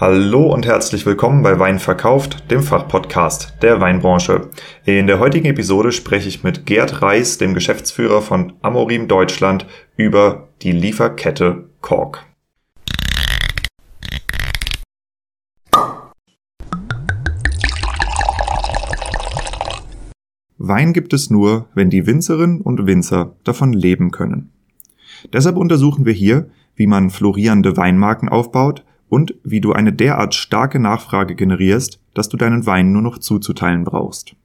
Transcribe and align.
Hallo 0.00 0.50
und 0.50 0.64
herzlich 0.64 1.04
willkommen 1.04 1.42
bei 1.42 1.58
Wein 1.58 1.78
verkauft, 1.78 2.50
dem 2.50 2.62
Fachpodcast 2.62 3.56
der 3.60 3.82
Weinbranche. 3.82 4.48
In 4.86 5.06
der 5.06 5.18
heutigen 5.18 5.44
Episode 5.44 5.92
spreche 5.92 6.26
ich 6.26 6.42
mit 6.42 6.64
Gerd 6.64 7.02
Reis, 7.02 7.36
dem 7.36 7.52
Geschäftsführer 7.52 8.22
von 8.22 8.54
Amorim 8.62 9.08
Deutschland, 9.08 9.66
über 9.98 10.48
die 10.62 10.72
Lieferkette 10.72 11.68
Kork. 11.82 12.24
Wein 20.56 20.94
gibt 20.94 21.12
es 21.12 21.28
nur, 21.28 21.68
wenn 21.74 21.90
die 21.90 22.06
Winzerinnen 22.06 22.62
und 22.62 22.86
Winzer 22.86 23.36
davon 23.44 23.74
leben 23.74 24.12
können. 24.12 24.50
Deshalb 25.30 25.58
untersuchen 25.58 26.06
wir 26.06 26.14
hier, 26.14 26.48
wie 26.74 26.86
man 26.86 27.10
florierende 27.10 27.76
Weinmarken 27.76 28.30
aufbaut, 28.30 28.82
und 29.10 29.34
wie 29.42 29.60
du 29.60 29.72
eine 29.72 29.92
derart 29.92 30.34
starke 30.34 30.78
Nachfrage 30.78 31.34
generierst, 31.34 32.00
dass 32.14 32.28
du 32.28 32.36
deinen 32.36 32.64
Wein 32.64 32.92
nur 32.92 33.02
noch 33.02 33.18
zuzuteilen 33.18 33.84
brauchst. 33.84 34.36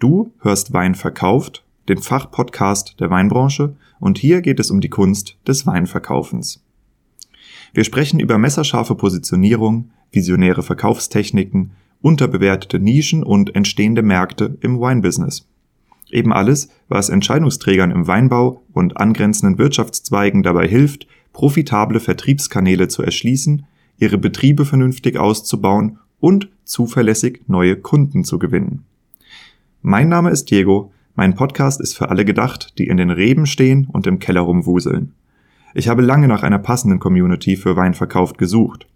Du 0.00 0.32
hörst 0.40 0.72
Wein 0.72 0.94
verkauft, 0.94 1.64
den 1.88 1.98
Fachpodcast 1.98 2.98
der 2.98 3.10
Weinbranche, 3.10 3.76
und 4.00 4.18
hier 4.18 4.40
geht 4.40 4.58
es 4.58 4.70
um 4.70 4.80
die 4.80 4.88
Kunst 4.88 5.36
des 5.46 5.66
Weinverkaufens. 5.66 6.64
Wir 7.74 7.84
sprechen 7.84 8.20
über 8.20 8.38
messerscharfe 8.38 8.94
Positionierung, 8.94 9.90
visionäre 10.10 10.62
Verkaufstechniken, 10.62 11.72
unterbewertete 12.00 12.80
Nischen 12.80 13.22
und 13.22 13.54
entstehende 13.54 14.02
Märkte 14.02 14.56
im 14.60 14.80
Weinbusiness. 14.80 15.46
Eben 16.10 16.32
alles, 16.32 16.68
was 16.88 17.10
Entscheidungsträgern 17.10 17.90
im 17.90 18.06
Weinbau 18.06 18.62
und 18.72 18.96
angrenzenden 18.96 19.58
Wirtschaftszweigen 19.58 20.42
dabei 20.42 20.68
hilft, 20.68 21.06
profitable 21.32 22.00
Vertriebskanäle 22.00 22.88
zu 22.88 23.02
erschließen 23.02 23.66
ihre 23.98 24.18
Betriebe 24.18 24.64
vernünftig 24.64 25.18
auszubauen 25.18 25.98
und 26.20 26.48
zuverlässig 26.64 27.42
neue 27.46 27.76
Kunden 27.76 28.24
zu 28.24 28.38
gewinnen. 28.38 28.84
Mein 29.82 30.08
Name 30.08 30.30
ist 30.30 30.50
Diego, 30.50 30.92
mein 31.14 31.34
Podcast 31.34 31.80
ist 31.80 31.96
für 31.96 32.08
alle 32.08 32.24
gedacht, 32.24 32.78
die 32.78 32.88
in 32.88 32.96
den 32.96 33.10
Reben 33.10 33.46
stehen 33.46 33.86
und 33.92 34.06
im 34.06 34.18
Keller 34.18 34.40
rumwuseln. 34.40 35.12
Ich 35.74 35.88
habe 35.88 36.02
lange 36.02 36.28
nach 36.28 36.42
einer 36.42 36.58
passenden 36.58 36.98
Community 36.98 37.56
für 37.56 37.76
Weinverkauf 37.76 38.34
gesucht. 38.36 38.86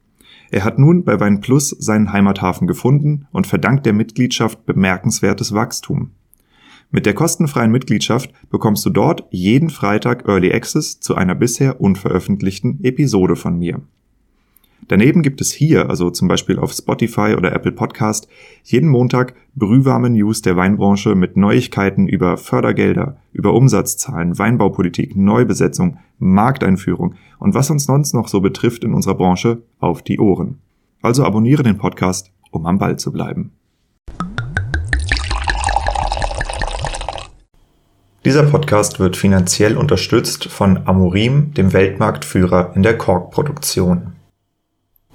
Er 0.50 0.64
hat 0.64 0.78
nun 0.78 1.04
bei 1.04 1.20
Wein 1.20 1.40
Plus 1.40 1.70
seinen 1.70 2.12
Heimathafen 2.12 2.66
gefunden 2.66 3.26
und 3.32 3.46
verdankt 3.46 3.84
der 3.84 3.92
Mitgliedschaft 3.92 4.64
bemerkenswertes 4.64 5.52
Wachstum. 5.52 6.12
Mit 6.90 7.04
der 7.04 7.14
kostenfreien 7.14 7.70
Mitgliedschaft 7.70 8.32
bekommst 8.48 8.84
du 8.86 8.90
dort 8.90 9.24
jeden 9.30 9.68
Freitag 9.68 10.26
Early 10.26 10.52
Access 10.52 11.00
zu 11.00 11.14
einer 11.16 11.34
bisher 11.34 11.80
unveröffentlichten 11.80 12.82
Episode 12.82 13.36
von 13.36 13.58
mir. 13.58 13.82
Daneben 14.88 15.20
gibt 15.20 15.42
es 15.42 15.52
hier, 15.52 15.90
also 15.90 16.08
zum 16.08 16.28
Beispiel 16.28 16.58
auf 16.58 16.72
Spotify 16.72 17.34
oder 17.36 17.52
Apple 17.52 17.72
Podcast, 17.72 18.26
jeden 18.64 18.88
Montag 18.88 19.34
brühwarme 19.54 20.08
News 20.08 20.40
der 20.40 20.56
Weinbranche 20.56 21.14
mit 21.14 21.36
Neuigkeiten 21.36 22.08
über 22.08 22.38
Fördergelder, 22.38 23.18
über 23.32 23.52
Umsatzzahlen, 23.52 24.38
Weinbaupolitik, 24.38 25.14
Neubesetzung, 25.14 25.98
Markteinführung 26.18 27.16
und 27.38 27.54
was 27.54 27.70
uns 27.70 27.84
sonst 27.84 28.14
noch 28.14 28.28
so 28.28 28.40
betrifft 28.40 28.82
in 28.82 28.94
unserer 28.94 29.14
Branche 29.14 29.60
auf 29.78 30.00
die 30.00 30.18
Ohren. 30.18 30.58
Also 31.02 31.22
abonniere 31.22 31.62
den 31.62 31.76
Podcast, 31.76 32.32
um 32.50 32.64
am 32.64 32.78
Ball 32.78 32.98
zu 32.98 33.12
bleiben. 33.12 33.52
Dieser 38.24 38.42
Podcast 38.44 39.00
wird 39.00 39.18
finanziell 39.18 39.76
unterstützt 39.76 40.46
von 40.46 40.86
Amorim, 40.86 41.52
dem 41.52 41.74
Weltmarktführer 41.74 42.72
in 42.74 42.82
der 42.82 42.96
Korkproduktion. 42.96 44.17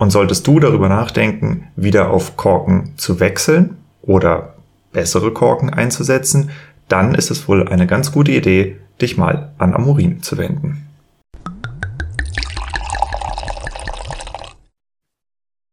Und 0.00 0.08
solltest 0.08 0.46
du 0.46 0.58
darüber 0.58 0.88
nachdenken, 0.88 1.68
wieder 1.76 2.10
auf 2.10 2.38
Korken 2.38 2.94
zu 2.96 3.20
wechseln 3.20 3.76
oder 4.00 4.54
bessere 4.92 5.30
Korken 5.30 5.68
einzusetzen, 5.68 6.48
dann 6.88 7.14
ist 7.14 7.30
es 7.30 7.46
wohl 7.46 7.68
eine 7.68 7.86
ganz 7.86 8.10
gute 8.10 8.32
Idee, 8.32 8.78
dich 9.02 9.18
mal 9.18 9.52
an 9.58 9.74
Amorin 9.74 10.22
zu 10.22 10.38
wenden. 10.38 10.88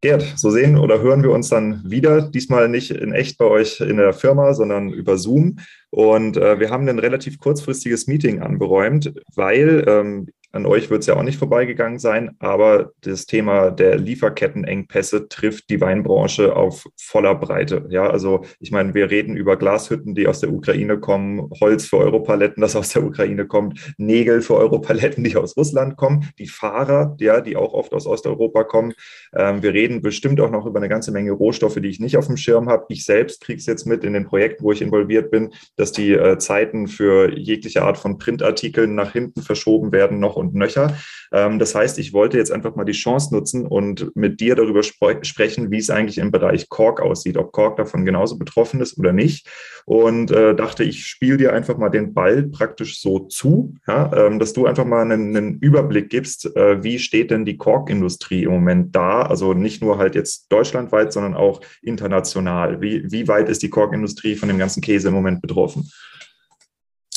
Gerd, 0.01 0.33
so 0.35 0.51
sehen 0.51 0.77
oder 0.77 1.01
hören 1.01 1.23
wir 1.23 1.31
uns 1.31 1.47
dann 1.47 1.81
wieder. 1.85 2.21
Diesmal 2.21 2.67
nicht 2.67 2.91
in 2.91 3.13
echt 3.13 3.37
bei 3.37 3.45
euch 3.45 3.79
in 3.79 3.95
der 3.95 4.11
Firma, 4.11 4.53
sondern 4.53 4.89
über 4.89 5.17
Zoom. 5.17 5.59
Und 5.89 6.35
äh, 6.35 6.59
wir 6.59 6.69
haben 6.69 6.85
ein 6.89 6.99
relativ 6.99 7.39
kurzfristiges 7.39 8.07
Meeting 8.07 8.41
anberäumt, 8.41 9.13
weil 9.35 9.85
ähm, 9.87 10.27
an 10.57 10.65
euch 10.65 10.89
wird 10.89 11.01
es 11.01 11.07
ja 11.07 11.15
auch 11.15 11.23
nicht 11.23 11.37
vorbeigegangen 11.37 11.99
sein, 11.99 12.35
aber 12.39 12.91
das 13.01 13.25
Thema 13.27 13.71
der 13.71 13.97
Lieferkettenengpässe 13.97 15.29
trifft 15.29 15.69
die 15.69 15.79
Weinbranche 15.79 16.55
auf 16.55 16.87
voller 16.97 17.35
Breite. 17.35 17.85
Ja, 17.89 18.09
also 18.09 18.43
ich 18.59 18.71
meine, 18.71 18.93
wir 18.93 19.09
reden 19.09 19.37
über 19.37 19.55
Glashütten, 19.55 20.15
die 20.15 20.27
aus 20.27 20.39
der 20.39 20.51
Ukraine 20.51 20.99
kommen, 20.99 21.49
Holz 21.61 21.85
für 21.85 21.97
Europaletten, 21.97 22.61
das 22.61 22.75
aus 22.75 22.89
der 22.89 23.03
Ukraine 23.03 23.45
kommt, 23.45 23.93
Nägel 23.97 24.41
für 24.41 24.55
Europaletten, 24.55 25.23
die 25.23 25.35
aus 25.35 25.55
Russland 25.55 25.95
kommen, 25.95 26.27
die 26.39 26.47
Fahrer, 26.47 27.15
ja, 27.19 27.39
die 27.39 27.55
auch 27.55 27.73
oft 27.73 27.93
aus 27.93 28.07
Osteuropa 28.07 28.63
kommen. 28.63 28.93
Ähm, 29.35 29.61
wir 29.61 29.73
reden 29.73 30.01
bestimmt 30.01 30.41
auch 30.41 30.51
noch 30.51 30.65
über 30.65 30.79
eine 30.79 30.89
ganze 30.89 31.11
Menge 31.11 31.31
Rohstoffe, 31.31 31.75
die 31.75 31.89
ich 31.89 31.99
nicht 31.99 32.17
auf 32.17 32.27
dem 32.27 32.37
Schirm 32.37 32.67
habe. 32.67 32.85
Ich 32.89 33.05
selbst 33.05 33.41
kriege 33.41 33.59
es 33.59 33.67
jetzt 33.67 33.85
mit 33.85 34.03
in 34.03 34.13
den 34.13 34.25
Projekten, 34.25 34.63
wo 34.63 34.71
ich 34.71 34.81
involviert 34.81 35.29
bin, 35.29 35.53
dass 35.75 35.91
die 35.91 36.13
äh, 36.13 36.39
Zeiten 36.39 36.87
für 36.87 37.31
jegliche 37.37 37.83
Art 37.83 37.99
von 37.99 38.17
Printartikeln 38.17 38.95
nach 38.95 39.13
hinten 39.13 39.43
verschoben 39.43 39.91
werden 39.91 40.19
noch 40.19 40.35
und 40.35 40.46
nöcher. 40.53 40.97
Ähm, 41.31 41.59
das 41.59 41.75
heißt, 41.75 41.99
ich 41.99 42.13
wollte 42.13 42.37
jetzt 42.37 42.51
einfach 42.51 42.75
mal 42.75 42.85
die 42.85 42.93
Chance 42.93 43.33
nutzen 43.33 43.65
und 43.65 44.15
mit 44.15 44.39
dir 44.39 44.55
darüber 44.55 44.83
spre 44.83 45.19
sprechen, 45.23 45.71
wie 45.71 45.77
es 45.77 45.89
eigentlich 45.89 46.17
im 46.17 46.31
Bereich 46.31 46.69
Kork 46.69 47.01
aussieht, 47.01 47.37
ob 47.37 47.51
Kork 47.51 47.77
davon 47.77 48.05
genauso 48.05 48.37
betroffen 48.37 48.81
ist 48.81 48.97
oder 48.97 49.13
nicht. 49.13 49.47
Und 49.85 50.31
äh, 50.31 50.55
dachte, 50.55 50.83
ich 50.83 51.05
spiele 51.05 51.37
dir 51.37 51.53
einfach 51.53 51.77
mal 51.77 51.89
den 51.89 52.13
Ball 52.13 52.43
praktisch 52.43 52.99
so 53.01 53.19
zu, 53.19 53.75
ja, 53.87 54.11
ähm, 54.13 54.39
dass 54.39 54.53
du 54.53 54.65
einfach 54.65 54.85
mal 54.85 55.01
einen, 55.01 55.35
einen 55.35 55.59
Überblick 55.59 56.09
gibst, 56.09 56.55
äh, 56.55 56.83
wie 56.83 56.99
steht 56.99 57.31
denn 57.31 57.45
die 57.45 57.57
Korkindustrie 57.57 58.43
im 58.43 58.51
Moment 58.51 58.95
da? 58.95 59.21
Also 59.21 59.53
nicht 59.53 59.81
nur 59.81 59.97
halt 59.97 60.15
jetzt 60.15 60.51
deutschlandweit, 60.51 61.13
sondern 61.13 61.35
auch 61.35 61.61
international. 61.81 62.81
Wie, 62.81 63.09
wie 63.11 63.27
weit 63.27 63.49
ist 63.49 63.63
die 63.63 63.69
Korkindustrie 63.69 64.35
von 64.35 64.49
dem 64.49 64.57
ganzen 64.57 64.81
Käse 64.81 65.07
im 65.07 65.13
Moment 65.13 65.41
betroffen? 65.41 65.89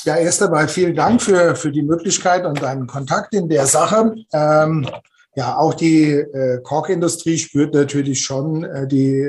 Ja, 0.05 0.17
erst 0.17 0.43
einmal 0.43 0.69
vielen 0.69 0.95
Dank 0.95 1.21
für, 1.21 1.55
für 1.55 1.71
die 1.71 1.83
Möglichkeit 1.83 2.47
und 2.47 2.63
deinen 2.63 2.87
Kontakt 2.87 3.35
in 3.35 3.49
der 3.49 3.67
Sache. 3.67 4.15
Ähm, 4.33 4.89
ja, 5.35 5.57
auch 5.59 5.75
die 5.75 6.13
äh, 6.13 6.61
Korkindustrie 6.63 7.37
spürt 7.37 7.75
natürlich 7.75 8.23
schon 8.23 8.65
äh, 8.65 8.87
die, 8.87 9.29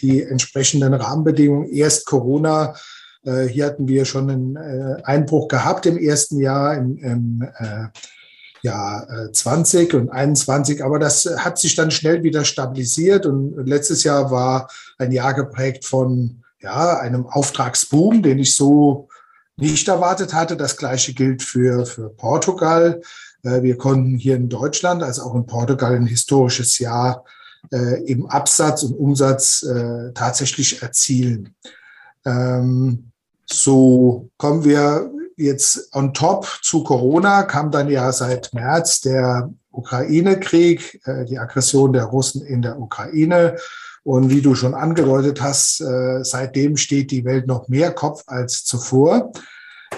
die 0.00 0.22
entsprechenden 0.22 0.94
Rahmenbedingungen. 0.94 1.68
Erst 1.70 2.06
Corona, 2.06 2.74
äh, 3.24 3.44
hier 3.44 3.66
hatten 3.66 3.86
wir 3.88 4.06
schon 4.06 4.30
einen 4.30 4.56
äh, 4.56 5.02
Einbruch 5.04 5.48
gehabt 5.48 5.84
im 5.84 5.98
ersten 5.98 6.40
Jahr, 6.40 6.74
im, 6.76 6.96
im 6.98 7.48
äh, 7.58 7.88
Jahr 8.62 9.06
20 9.32 9.94
und 9.94 10.10
21, 10.10 10.84
aber 10.84 10.98
das 10.98 11.24
hat 11.38 11.58
sich 11.58 11.76
dann 11.76 11.90
schnell 11.90 12.22
wieder 12.22 12.44
stabilisiert 12.44 13.24
und 13.24 13.66
letztes 13.66 14.04
Jahr 14.04 14.30
war 14.30 14.68
ein 14.98 15.12
Jahr 15.12 15.32
geprägt 15.32 15.86
von 15.86 16.42
ja, 16.60 16.98
einem 16.98 17.26
Auftragsboom, 17.26 18.22
den 18.22 18.38
ich 18.38 18.54
so 18.54 19.08
nicht 19.60 19.88
erwartet 19.88 20.34
hatte. 20.34 20.56
Das 20.56 20.76
gleiche 20.76 21.14
gilt 21.14 21.42
für, 21.42 21.86
für 21.86 22.10
Portugal. 22.10 23.00
Äh, 23.42 23.62
wir 23.62 23.76
konnten 23.76 24.16
hier 24.16 24.36
in 24.36 24.48
Deutschland, 24.48 25.02
als 25.02 25.20
auch 25.20 25.34
in 25.34 25.46
Portugal, 25.46 25.94
ein 25.94 26.06
historisches 26.06 26.78
Jahr 26.78 27.24
äh, 27.72 28.02
im 28.04 28.26
Absatz 28.26 28.82
und 28.82 28.94
Umsatz 28.94 29.62
äh, 29.62 30.12
tatsächlich 30.12 30.82
erzielen. 30.82 31.54
Ähm, 32.24 33.10
so 33.46 34.28
kommen 34.36 34.64
wir 34.64 35.10
jetzt 35.36 35.94
on 35.94 36.12
top 36.12 36.46
zu 36.62 36.84
Corona, 36.84 37.42
kam 37.44 37.70
dann 37.70 37.88
ja 37.88 38.12
seit 38.12 38.52
März 38.52 39.00
der 39.00 39.50
Ukraine-Krieg, 39.72 41.00
die 41.28 41.38
Aggression 41.38 41.92
der 41.94 42.04
Russen 42.04 42.42
in 42.42 42.60
der 42.60 42.78
Ukraine. 42.78 43.56
Und 44.02 44.30
wie 44.30 44.40
du 44.40 44.54
schon 44.54 44.74
angedeutet 44.74 45.42
hast, 45.42 45.84
seitdem 46.22 46.78
steht 46.78 47.10
die 47.10 47.24
Welt 47.26 47.46
noch 47.46 47.68
mehr 47.68 47.92
Kopf 47.92 48.24
als 48.26 48.64
zuvor. 48.64 49.30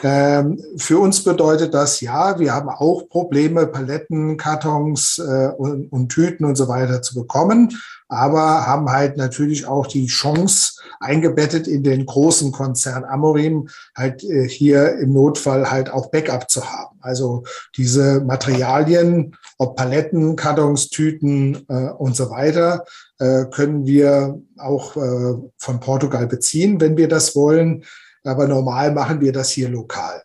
Ähm, 0.02 0.58
für 0.76 0.98
uns 0.98 1.22
bedeutet 1.22 1.74
das 1.74 2.00
ja, 2.00 2.38
wir 2.38 2.52
haben 2.54 2.68
auch 2.68 3.08
Probleme, 3.08 3.66
Paletten, 3.66 4.36
Kartons 4.36 5.18
äh, 5.18 5.48
und 5.56 6.08
Tüten 6.08 6.44
und 6.44 6.56
so 6.56 6.66
weiter 6.66 7.02
zu 7.02 7.14
bekommen, 7.14 7.78
aber 8.08 8.66
haben 8.66 8.90
halt 8.90 9.16
natürlich 9.16 9.66
auch 9.66 9.86
die 9.86 10.06
Chance, 10.06 10.81
eingebettet 11.02 11.66
in 11.66 11.82
den 11.82 12.06
großen 12.06 12.52
Konzern 12.52 13.04
Amorim, 13.04 13.68
halt 13.96 14.24
äh, 14.24 14.48
hier 14.48 14.98
im 14.98 15.12
Notfall 15.12 15.70
halt 15.70 15.90
auch 15.90 16.10
Backup 16.10 16.50
zu 16.50 16.70
haben. 16.70 16.98
Also 17.00 17.44
diese 17.76 18.20
Materialien, 18.20 19.36
ob 19.58 19.76
Paletten, 19.76 20.36
Kartons, 20.36 20.88
Tüten 20.88 21.66
äh, 21.68 21.90
und 21.90 22.16
so 22.16 22.30
weiter, 22.30 22.84
äh, 23.18 23.44
können 23.46 23.86
wir 23.86 24.40
auch 24.58 24.96
äh, 24.96 25.34
von 25.58 25.80
Portugal 25.80 26.26
beziehen, 26.26 26.80
wenn 26.80 26.96
wir 26.96 27.08
das 27.08 27.36
wollen. 27.36 27.84
Aber 28.24 28.46
normal 28.46 28.92
machen 28.92 29.20
wir 29.20 29.32
das 29.32 29.50
hier 29.50 29.68
lokal. 29.68 30.22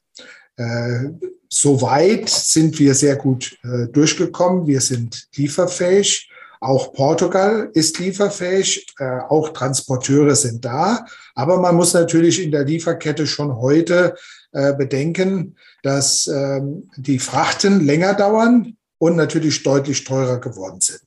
Äh, 0.56 1.10
soweit 1.50 2.30
sind 2.30 2.78
wir 2.80 2.94
sehr 2.94 3.16
gut 3.16 3.58
äh, 3.64 3.88
durchgekommen. 3.92 4.68
Wir 4.68 4.82
sind 4.82 5.28
lieferfähig. 5.36 6.30
Auch 6.60 6.94
Portugal 6.94 7.70
ist 7.74 8.00
lieferfähig, 8.00 8.88
äh, 9.00 9.20
auch 9.30 9.50
Transporteure 9.50 10.36
sind 10.36 10.66
da. 10.66 11.06
Aber 11.36 11.60
man 11.60 11.76
muss 11.76 11.94
natürlich 11.94 12.44
in 12.44 12.52
der 12.52 12.66
Lieferkette 12.66 13.28
schon 13.28 13.58
heute 13.58 14.16
äh, 14.52 14.74
bedenken, 14.74 15.56
dass 15.84 16.28
ähm, 16.28 16.90
die 16.98 17.20
Frachten 17.20 17.86
länger 17.86 18.14
dauern 18.14 18.76
und 18.98 19.16
natürlich 19.16 19.64
deutlich 19.64 20.04
teurer 20.04 20.40
geworden 20.40 20.82
sind. 20.82 21.02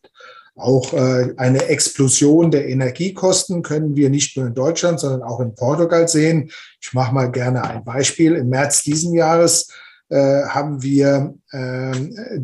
Auch 0.56 0.92
äh, 0.92 1.32
eine 1.36 1.64
Explosion 1.66 2.50
der 2.50 2.68
Energiekosten 2.68 3.62
können 3.62 3.96
wir 3.96 4.10
nicht 4.10 4.36
nur 4.36 4.46
in 4.46 4.54
Deutschland, 4.54 5.00
sondern 5.00 5.22
auch 5.22 5.40
in 5.40 5.54
Portugal 5.54 6.06
sehen. 6.06 6.50
Ich 6.80 6.92
mache 6.92 7.14
mal 7.14 7.30
gerne 7.30 7.64
ein 7.64 7.82
Beispiel. 7.82 8.34
Im 8.34 8.50
März 8.50 8.82
diesen 8.82 9.14
Jahres 9.14 9.68
äh, 10.10 10.42
haben 10.44 10.82
wir 10.82 11.34
äh, 11.52 11.92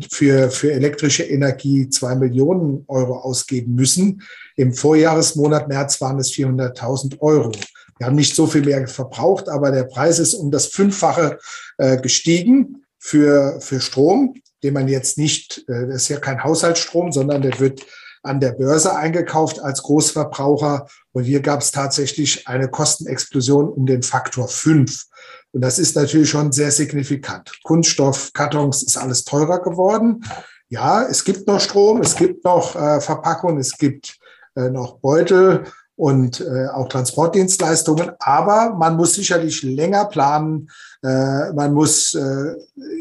für, 0.09 0.49
für 0.49 0.71
elektrische 0.71 1.23
Energie 1.23 1.89
zwei 1.89 2.15
Millionen 2.15 2.85
Euro 2.87 3.19
ausgeben 3.19 3.75
müssen. 3.75 4.21
Im 4.55 4.73
Vorjahresmonat 4.73 5.67
März 5.67 6.01
waren 6.01 6.17
es 6.17 6.31
400.000 6.31 7.19
Euro. 7.19 7.51
Wir 7.97 8.07
haben 8.07 8.15
nicht 8.15 8.35
so 8.35 8.47
viel 8.47 8.63
mehr 8.63 8.87
verbraucht, 8.87 9.49
aber 9.49 9.71
der 9.71 9.83
Preis 9.83 10.19
ist 10.19 10.33
um 10.33 10.49
das 10.49 10.67
Fünffache 10.67 11.39
äh, 11.77 11.97
gestiegen 11.97 12.83
für, 12.99 13.59
für 13.59 13.81
Strom, 13.81 14.35
den 14.63 14.73
man 14.73 14.87
jetzt 14.87 15.17
nicht, 15.17 15.65
äh, 15.67 15.87
das 15.87 16.03
ist 16.03 16.09
ja 16.09 16.19
kein 16.19 16.43
Haushaltsstrom, 16.43 17.11
sondern 17.11 17.41
der 17.41 17.59
wird 17.59 17.85
an 18.23 18.39
der 18.39 18.51
Börse 18.51 18.95
eingekauft 18.95 19.59
als 19.59 19.83
Großverbraucher. 19.83 20.87
Und 21.11 21.23
hier 21.23 21.41
gab 21.41 21.61
es 21.61 21.71
tatsächlich 21.71 22.47
eine 22.47 22.69
Kostenexplosion 22.69 23.69
um 23.69 23.85
den 23.85 24.03
Faktor 24.03 24.47
fünf. 24.47 25.06
Und 25.53 25.61
das 25.61 25.79
ist 25.79 25.95
natürlich 25.95 26.29
schon 26.29 26.51
sehr 26.51 26.71
signifikant. 26.71 27.51
Kunststoff, 27.63 28.31
Kartons 28.33 28.83
ist 28.83 28.97
alles 28.97 29.23
teurer 29.23 29.61
geworden. 29.61 30.23
Ja, 30.69 31.03
es 31.03 31.23
gibt 31.23 31.47
noch 31.47 31.59
Strom, 31.59 32.01
es 32.01 32.15
gibt 32.15 32.43
noch 32.43 32.75
äh, 32.75 32.99
Verpackung, 32.99 33.57
es 33.57 33.77
gibt 33.77 34.17
äh, 34.55 34.69
noch 34.69 34.99
Beutel 34.99 35.63
und 35.95 36.41
äh, 36.41 36.67
auch 36.67 36.89
Transportdienstleistungen. 36.89 38.11
Aber 38.19 38.75
man 38.75 38.97
muss 38.97 39.13
sicherlich 39.13 39.63
länger 39.63 40.05
planen. 40.05 40.69
Äh, 41.03 41.53
man 41.53 41.73
muss 41.73 42.13
äh, 42.13 42.53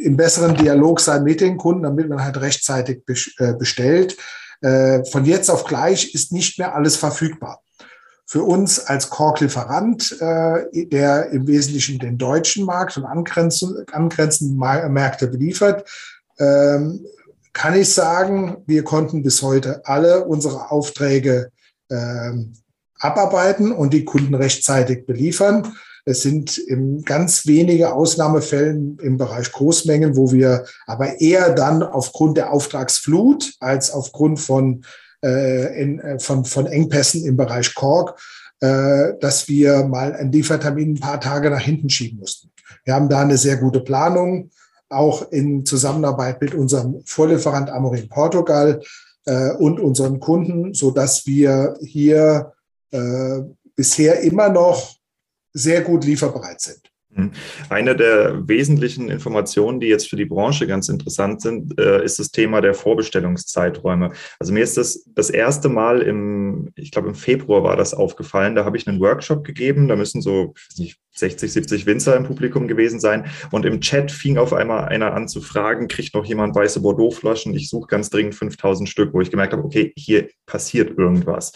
im 0.02 0.16
besseren 0.16 0.56
Dialog 0.56 1.00
sein 1.00 1.24
mit 1.24 1.40
den 1.40 1.56
Kunden, 1.56 1.82
damit 1.82 2.08
man 2.08 2.22
halt 2.22 2.40
rechtzeitig 2.40 3.02
äh, 3.38 3.54
bestellt. 3.54 4.16
Äh, 4.60 5.04
von 5.04 5.24
jetzt 5.24 5.50
auf 5.50 5.64
gleich 5.64 6.14
ist 6.14 6.32
nicht 6.32 6.58
mehr 6.58 6.74
alles 6.74 6.96
verfügbar 6.96 7.62
für 8.26 8.42
uns 8.42 8.80
als 8.80 9.08
Kork-Lieferant, 9.08 10.20
äh, 10.20 10.86
der 10.86 11.30
im 11.30 11.46
Wesentlichen 11.46 12.00
den 12.00 12.18
deutschen 12.18 12.64
Markt 12.64 12.96
und 12.96 13.04
angrenzenden, 13.04 14.56
Märkte 14.58 15.28
beliefert, 15.28 15.88
ähm, 16.38 17.06
kann 17.52 17.74
ich 17.74 17.94
sagen, 17.94 18.58
wir 18.66 18.82
konnten 18.84 19.22
bis 19.22 19.40
heute 19.42 19.80
alle 19.86 20.24
unsere 20.24 20.70
Aufträge 20.70 21.50
ähm, 21.88 22.52
abarbeiten 22.98 23.72
und 23.72 23.94
die 23.94 24.04
Kunden 24.04 24.34
rechtzeitig 24.34 25.06
beliefern. 25.06 25.74
Es 26.04 26.22
sind 26.22 26.58
in 26.58 27.02
ganz 27.02 27.46
wenige 27.46 27.92
Ausnahmefällen 27.92 28.98
im 29.00 29.16
Bereich 29.16 29.50
Großmengen, 29.52 30.16
wo 30.16 30.32
wir 30.32 30.66
aber 30.86 31.20
eher 31.20 31.54
dann 31.54 31.82
aufgrund 31.82 32.36
der 32.36 32.52
Auftragsflut 32.52 33.54
als 33.60 33.90
aufgrund 33.90 34.38
von 34.38 34.84
äh, 35.24 35.82
in, 35.82 36.00
äh, 36.00 36.18
von, 36.18 36.44
von 36.44 36.66
Engpässen 36.66 37.24
im 37.24 37.36
Bereich 37.36 37.74
Kork, 37.74 38.18
äh, 38.60 39.14
dass 39.20 39.48
wir 39.48 39.84
mal 39.84 40.14
einen 40.14 40.32
Liefertermin 40.32 40.94
ein 40.94 41.00
paar 41.00 41.20
Tage 41.20 41.50
nach 41.50 41.60
hinten 41.60 41.90
schieben 41.90 42.18
mussten. 42.18 42.50
Wir 42.84 42.94
haben 42.94 43.08
da 43.08 43.20
eine 43.20 43.36
sehr 43.36 43.56
gute 43.56 43.80
Planung, 43.80 44.50
auch 44.88 45.30
in 45.32 45.66
Zusammenarbeit 45.66 46.40
mit 46.40 46.54
unserem 46.54 47.02
Vorlieferant 47.04 47.70
Amorin 47.70 48.08
Portugal 48.08 48.80
äh, 49.24 49.50
und 49.52 49.80
unseren 49.80 50.20
Kunden, 50.20 50.72
so 50.72 50.90
dass 50.90 51.26
wir 51.26 51.76
hier 51.82 52.52
äh, 52.92 53.40
bisher 53.74 54.20
immer 54.20 54.48
noch 54.48 54.96
sehr 55.52 55.82
gut 55.82 56.04
lieferbereit 56.04 56.60
sind. 56.60 56.85
Mhm. 57.16 57.32
Eine 57.70 57.96
der 57.96 58.46
wesentlichen 58.46 59.08
Informationen, 59.08 59.80
die 59.80 59.86
jetzt 59.86 60.08
für 60.08 60.16
die 60.16 60.26
Branche 60.26 60.66
ganz 60.66 60.88
interessant 60.88 61.40
sind, 61.40 61.78
äh, 61.80 62.04
ist 62.04 62.18
das 62.18 62.30
Thema 62.30 62.60
der 62.60 62.74
Vorbestellungszeiträume. 62.74 64.12
Also 64.38 64.52
mir 64.52 64.62
ist 64.62 64.76
das 64.76 65.04
das 65.14 65.30
erste 65.30 65.68
Mal 65.68 66.02
im, 66.02 66.70
ich 66.76 66.90
glaube 66.90 67.08
im 67.08 67.14
Februar 67.14 67.62
war 67.62 67.76
das 67.76 67.94
aufgefallen. 67.94 68.54
Da 68.54 68.64
habe 68.64 68.76
ich 68.76 68.86
einen 68.86 69.00
Workshop 69.00 69.44
gegeben. 69.44 69.88
Da 69.88 69.96
müssen 69.96 70.20
so, 70.20 70.54
nicht, 70.76 70.98
60, 71.16 71.50
70 71.52 71.86
Winzer 71.86 72.16
im 72.16 72.24
Publikum 72.24 72.68
gewesen 72.68 73.00
sein. 73.00 73.24
Und 73.50 73.64
im 73.64 73.80
Chat 73.80 74.10
fing 74.10 74.36
auf 74.36 74.52
einmal 74.52 74.88
einer 74.88 75.14
an 75.14 75.28
zu 75.28 75.40
fragen, 75.40 75.88
kriegt 75.88 76.14
noch 76.14 76.24
jemand 76.24 76.54
weiße 76.54 76.80
Bordeaux-Flaschen? 76.80 77.54
Ich 77.54 77.70
suche 77.70 77.88
ganz 77.88 78.10
dringend 78.10 78.34
5000 78.34 78.88
Stück, 78.88 79.14
wo 79.14 79.20
ich 79.20 79.30
gemerkt 79.30 79.52
habe, 79.52 79.64
okay, 79.64 79.92
hier 79.96 80.28
passiert 80.44 80.98
irgendwas. 80.98 81.52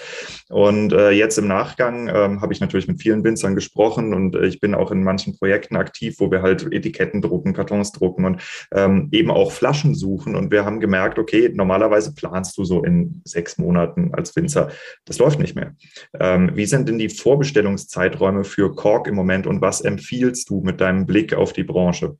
Und 0.48 0.92
äh, 0.92 1.10
jetzt 1.10 1.38
im 1.38 1.46
Nachgang 1.46 2.08
ähm, 2.08 2.40
habe 2.40 2.52
ich 2.52 2.60
natürlich 2.60 2.88
mit 2.88 3.00
vielen 3.02 3.22
Winzern 3.22 3.54
gesprochen 3.54 4.14
und 4.14 4.34
äh, 4.34 4.46
ich 4.46 4.60
bin 4.60 4.74
auch 4.74 4.90
in 4.90 5.04
manchen 5.04 5.36
Projekten 5.36 5.49
aktiv, 5.52 6.16
wo 6.18 6.30
wir 6.30 6.42
halt 6.42 6.72
Etiketten 6.72 7.22
drucken, 7.22 7.52
Kartons 7.52 7.92
drucken 7.92 8.24
und 8.24 8.42
ähm, 8.72 9.08
eben 9.12 9.30
auch 9.30 9.52
Flaschen 9.52 9.94
suchen. 9.94 10.36
Und 10.36 10.50
wir 10.50 10.64
haben 10.64 10.80
gemerkt, 10.80 11.18
okay, 11.18 11.50
normalerweise 11.52 12.14
planst 12.14 12.56
du 12.58 12.64
so 12.64 12.82
in 12.82 13.22
sechs 13.24 13.58
Monaten 13.58 14.14
als 14.14 14.34
Winzer. 14.36 14.70
Das 15.04 15.18
läuft 15.18 15.38
nicht 15.38 15.54
mehr. 15.54 15.74
Ähm, 16.18 16.52
wie 16.54 16.66
sind 16.66 16.88
denn 16.88 16.98
die 16.98 17.08
Vorbestellungszeiträume 17.08 18.44
für 18.44 18.74
Kork 18.74 19.06
im 19.06 19.14
Moment 19.14 19.46
und 19.46 19.60
was 19.60 19.80
empfiehlst 19.80 20.50
du 20.50 20.60
mit 20.60 20.80
deinem 20.80 21.06
Blick 21.06 21.34
auf 21.34 21.52
die 21.52 21.64
Branche? 21.64 22.16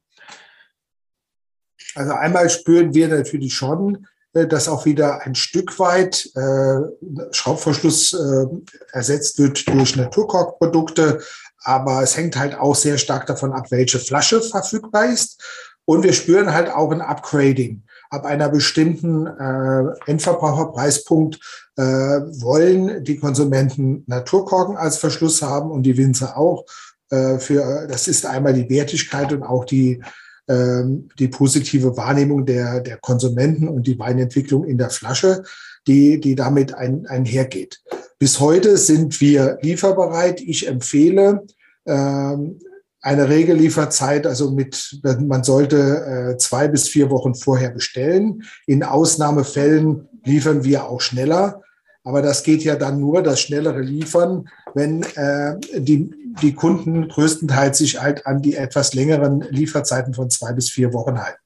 Also 1.95 2.13
einmal 2.13 2.49
spüren 2.51 2.95
wir 2.95 3.09
natürlich 3.09 3.55
schon, 3.55 4.07
äh, 4.33 4.47
dass 4.47 4.69
auch 4.69 4.85
wieder 4.85 5.23
ein 5.23 5.35
Stück 5.35 5.79
weit 5.79 6.31
äh, 6.35 7.33
Schraubverschluss 7.33 8.13
äh, 8.13 8.47
ersetzt 8.93 9.39
wird 9.39 9.67
durch 9.69 9.97
Naturkorkprodukte. 9.97 11.21
Aber 11.63 12.03
es 12.03 12.17
hängt 12.17 12.37
halt 12.37 12.59
auch 12.59 12.75
sehr 12.75 12.99
stark 12.99 13.27
davon 13.27 13.53
ab, 13.53 13.71
welche 13.71 13.99
Flasche 13.99 14.41
verfügbar 14.41 15.07
ist. 15.07 15.43
Und 15.85 16.03
wir 16.03 16.13
spüren 16.13 16.53
halt 16.53 16.71
auch 16.71 16.91
ein 16.93 17.01
Upgrading. 17.01 17.83
Ab 18.11 18.25
einer 18.25 18.49
bestimmten 18.49 19.27
äh, 19.27 20.11
Endverbraucherpreispunkt 20.11 21.39
äh, 21.77 21.83
wollen 21.83 23.05
die 23.05 23.17
Konsumenten 23.17 24.05
Naturkorken 24.07 24.77
als 24.77 24.99
Verschluss 24.99 25.43
haben 25.43 25.71
und 25.71 25.85
die 25.85 25.97
Winzer 25.97 26.37
auch. 26.37 26.65
Äh, 27.11 27.39
für, 27.39 27.87
das 27.89 28.09
ist 28.09 28.27
einmal 28.27 28.55
die 28.55 28.69
Wertigkeit 28.69 29.33
und 29.33 29.43
auch 29.43 29.65
die, 29.65 30.03
ähm, 30.49 31.09
die 31.19 31.29
positive 31.29 31.97
Wahrnehmung 31.97 32.47
der, 32.47 32.81
der 32.81 32.99
Konsumenten 32.99 33.69
und 33.69 33.87
die 33.87 33.99
Weinentwicklung 33.99 34.65
in 34.65 34.79
der 34.79 34.91
Flasche, 34.91 35.45
die, 35.87 36.21
die 36.21 36.35
damit 36.35 36.75
ein, 36.75 37.07
einhergeht. 37.07 37.81
Bis 38.21 38.39
heute 38.39 38.77
sind 38.77 39.19
wir 39.23 39.59
lieferbereit. 39.63 40.43
Ich 40.43 40.69
empfehle 40.69 41.47
ähm, 41.87 42.61
eine 43.01 43.31
Regellieferzeit, 43.31 44.27
also 44.27 44.51
mit, 44.51 45.01
man 45.21 45.43
sollte 45.43 46.35
äh, 46.35 46.37
zwei 46.37 46.69
bis 46.69 46.87
vier 46.87 47.09
Wochen 47.09 47.35
vorher 47.35 47.71
bestellen. 47.71 48.43
In 48.67 48.85
Ausnahmefällen 48.85 50.07
liefern 50.23 50.65
wir 50.65 50.85
auch 50.85 51.01
schneller. 51.01 51.63
Aber 52.05 52.21
das 52.21 52.43
geht 52.43 52.63
ja 52.63 52.77
dann 52.77 53.01
nur, 53.01 53.23
das 53.23 53.41
schnellere 53.41 53.81
Liefern, 53.81 54.51
wenn 54.75 55.03
äh, 55.15 55.57
die, 55.79 56.11
die 56.43 56.55
Kunden 56.55 57.09
größtenteils 57.09 57.79
sich 57.79 58.03
halt 58.03 58.27
an 58.27 58.43
die 58.43 58.55
etwas 58.55 58.93
längeren 58.93 59.41
Lieferzeiten 59.49 60.13
von 60.13 60.29
zwei 60.29 60.53
bis 60.53 60.69
vier 60.69 60.93
Wochen 60.93 61.19
halten. 61.19 61.41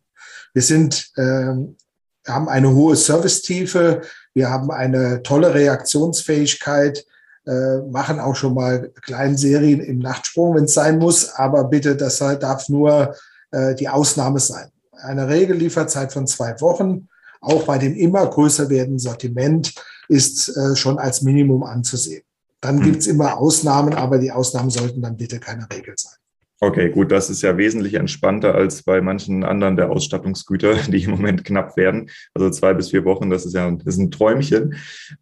Wir 0.53 0.63
sind, 0.63 1.13
äh, 1.15 1.55
haben 2.27 2.49
eine 2.49 2.75
hohe 2.75 2.97
Servicetiefe, 2.97 4.03
wir 4.33 4.51
haben 4.51 4.71
eine 4.71 5.23
tolle 5.23 5.55
Reaktionsfähigkeit, 5.55 7.05
äh, 7.47 7.79
machen 7.91 8.21
auch 8.21 8.35
schon 8.35 8.55
mal 8.55 8.91
kleine 9.03 9.37
Serien 9.37 9.81
im 9.81 9.99
Nachtsprung, 9.99 10.57
wenn 10.57 10.65
es 10.65 10.75
sein 10.75 10.99
muss, 10.99 11.29
aber 11.35 11.65
bitte, 11.65 11.97
das 11.97 12.19
darf 12.19 12.69
nur 12.69 13.15
äh, 13.51 13.75
die 13.75 13.89
Ausnahme 13.89 14.41
sein. 14.41 14.71
Eine 14.93 15.29
Regellieferzeit 15.29 16.13
von 16.13 16.27
zwei 16.27 16.59
Wochen, 16.61 17.09
auch 17.41 17.65
bei 17.65 17.79
dem 17.79 17.95
immer 17.95 18.27
größer 18.27 18.71
werdenden 18.71 18.99
Sortiment, 18.99 19.75
ist 20.09 20.49
äh, 20.57 20.75
schon 20.75 20.99
als 20.99 21.23
Minimum 21.23 21.63
anzusehen. 21.63 22.23
Dann 22.61 22.79
hm. 22.79 22.85
gibt's 22.85 23.07
immer 23.07 23.37
Ausnahmen, 23.37 23.95
aber 23.95 24.19
die 24.19 24.33
Ausnahmen 24.33 24.71
sollten 24.71 25.03
dann 25.03 25.17
bitte 25.17 25.39
keine 25.39 25.69
Regel 25.71 25.95
sein. 25.99 26.17
Okay, 26.67 26.89
gut, 26.89 27.13
das 27.13 27.29
ist 27.29 27.43
ja 27.43 27.59
wesentlich 27.59 27.93
entspannter 27.93 28.55
als 28.55 28.85
bei 28.85 29.03
manchen 29.03 29.45
anderen 29.45 29.77
der 29.77 29.91
Ausstattungsgüter, 29.91 30.75
die 30.89 31.03
im 31.03 31.11
Moment 31.11 31.45
knapp 31.45 31.77
werden. 31.77 32.09
Also 32.33 32.49
zwei 32.49 32.73
bis 32.73 32.89
vier 32.89 33.05
Wochen, 33.05 33.29
das 33.29 33.45
ist 33.45 33.55
ja 33.55 33.71
das 33.71 33.85
ist 33.85 33.99
ein 33.99 34.11
Träumchen. 34.11 34.75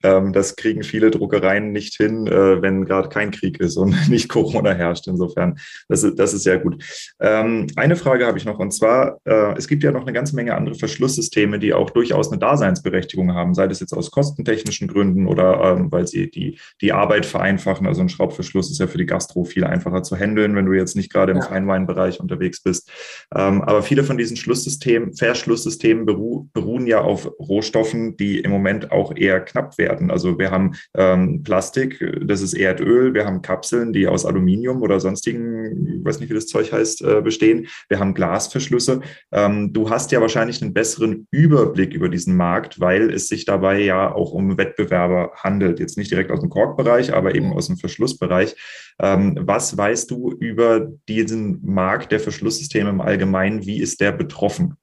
Ähm, 0.04 0.32
das 0.32 0.54
kriegen 0.54 0.84
viele 0.84 1.11
Druckereien 1.11 1.72
nicht 1.72 1.96
hin, 1.96 2.28
äh, 2.28 2.62
wenn 2.62 2.84
gerade 2.84 3.08
kein 3.08 3.32
Krieg 3.32 3.58
ist 3.58 3.76
und 3.76 3.92
nicht 4.08 4.28
Corona 4.28 4.72
herrscht. 4.72 5.08
Insofern, 5.08 5.58
das 5.88 6.04
ist, 6.04 6.16
das 6.16 6.32
ist 6.32 6.44
sehr 6.44 6.61
gut. 6.61 6.80
Ähm, 7.20 7.66
eine 7.75 7.96
Frage 7.96 8.25
habe 8.25 8.38
ich 8.38 8.44
noch, 8.44 8.61
und 8.61 8.70
zwar, 8.70 9.18
äh, 9.25 9.56
es 9.56 9.66
gibt 9.66 9.82
ja 9.82 9.90
noch 9.90 10.02
eine 10.02 10.12
ganze 10.12 10.37
Menge 10.37 10.54
andere 10.54 10.76
Verschlusssysteme, 10.76 11.58
die 11.58 11.75
auch 11.75 11.90
durchaus 11.90 12.30
eine 12.30 12.38
Daseinsberechtigung 12.38 13.34
haben, 13.34 13.54
sei 13.54 13.66
das 13.66 13.80
jetzt 13.80 13.94
aus 13.94 14.12
kostentechnischen 14.12 14.87
Gründen 14.87 15.26
oder 15.26 15.61
ähm, 15.72 15.90
weil 15.90 16.06
sie 16.06 16.30
die, 16.30 16.61
die 16.80 16.92
Arbeit 16.92 17.26
vereinfachen. 17.26 17.88
Also 17.88 18.00
ein 18.00 18.08
Schraubverschluss 18.08 18.70
ist 18.70 18.78
ja 18.78 18.87
für 18.87 18.99
die 18.99 19.06
Gastro 19.06 19.42
viel 19.42 19.64
einfacher 19.64 20.04
zu 20.04 20.16
handeln, 20.16 20.54
wenn 20.54 20.66
du 20.66 20.72
jetzt 20.75 20.94
nicht 20.94 21.12
gerade 21.12 21.31
im 21.32 21.38
ja. 21.38 21.44
Feinweinbereich 21.44 22.20
unterwegs 22.20 22.62
bist. 22.62 22.90
Ähm, 23.34 23.62
aber 23.62 23.82
viele 23.82 24.04
von 24.04 24.18
diesen 24.18 24.36
Schlusssystemen, 24.36 25.14
Verschlusssystemen 25.14 26.06
beru 26.06 26.48
beruhen 26.52 26.86
ja 26.86 27.00
auf 27.00 27.30
Rohstoffen, 27.38 28.16
die 28.16 28.40
im 28.40 28.50
Moment 28.50 28.92
auch 28.92 29.14
eher 29.16 29.40
knapp 29.40 29.78
werden. 29.78 30.10
Also 30.10 30.38
wir 30.38 30.50
haben 30.50 30.72
ähm, 30.94 31.42
Plastik, 31.42 32.04
das 32.24 32.42
ist 32.42 32.54
Erdöl, 32.54 33.14
wir 33.14 33.24
haben 33.24 33.42
Kapseln, 33.42 33.92
die 33.92 34.06
aus 34.06 34.24
Aluminium 34.26 34.82
oder 34.82 35.00
sonstigen, 35.00 35.98
ich 35.98 36.04
weiß 36.04 36.20
nicht, 36.20 36.30
wie 36.30 36.34
das 36.34 36.46
Zeug 36.46 36.72
heißt, 36.72 37.02
äh, 37.02 37.20
bestehen. 37.20 37.66
Wir 37.88 37.98
haben 37.98 38.14
Glasverschlüsse. 38.14 39.00
Ähm, 39.32 39.72
du 39.72 39.90
hast 39.90 40.12
ja 40.12 40.20
wahrscheinlich 40.20 40.62
einen 40.62 40.74
besseren 40.74 41.26
Überblick 41.30 41.94
über 41.94 42.08
diesen 42.08 42.36
Markt, 42.36 42.80
weil 42.80 43.10
es 43.10 43.28
sich 43.28 43.44
dabei 43.44 43.80
ja 43.80 44.12
auch 44.14 44.32
um 44.32 44.58
Wettbewerber 44.58 45.32
handelt. 45.36 45.80
Jetzt 45.80 45.96
nicht 45.96 46.10
direkt 46.10 46.30
aus 46.30 46.40
dem 46.40 46.50
Korkbereich, 46.50 47.12
aber 47.14 47.34
eben 47.34 47.52
aus 47.52 47.66
dem 47.66 47.76
Verschlussbereich. 47.76 48.54
Ähm, 49.02 49.37
was 49.40 49.76
weißt 49.76 50.11
du 50.12 50.30
über 50.30 50.92
diesen 51.09 51.61
Markt 51.64 52.12
der 52.12 52.21
Verschlusssysteme 52.21 52.90
im 52.90 53.00
Allgemeinen? 53.00 53.66
Wie 53.66 53.80
ist 53.80 54.00
der 54.00 54.12
betroffen? 54.12 54.76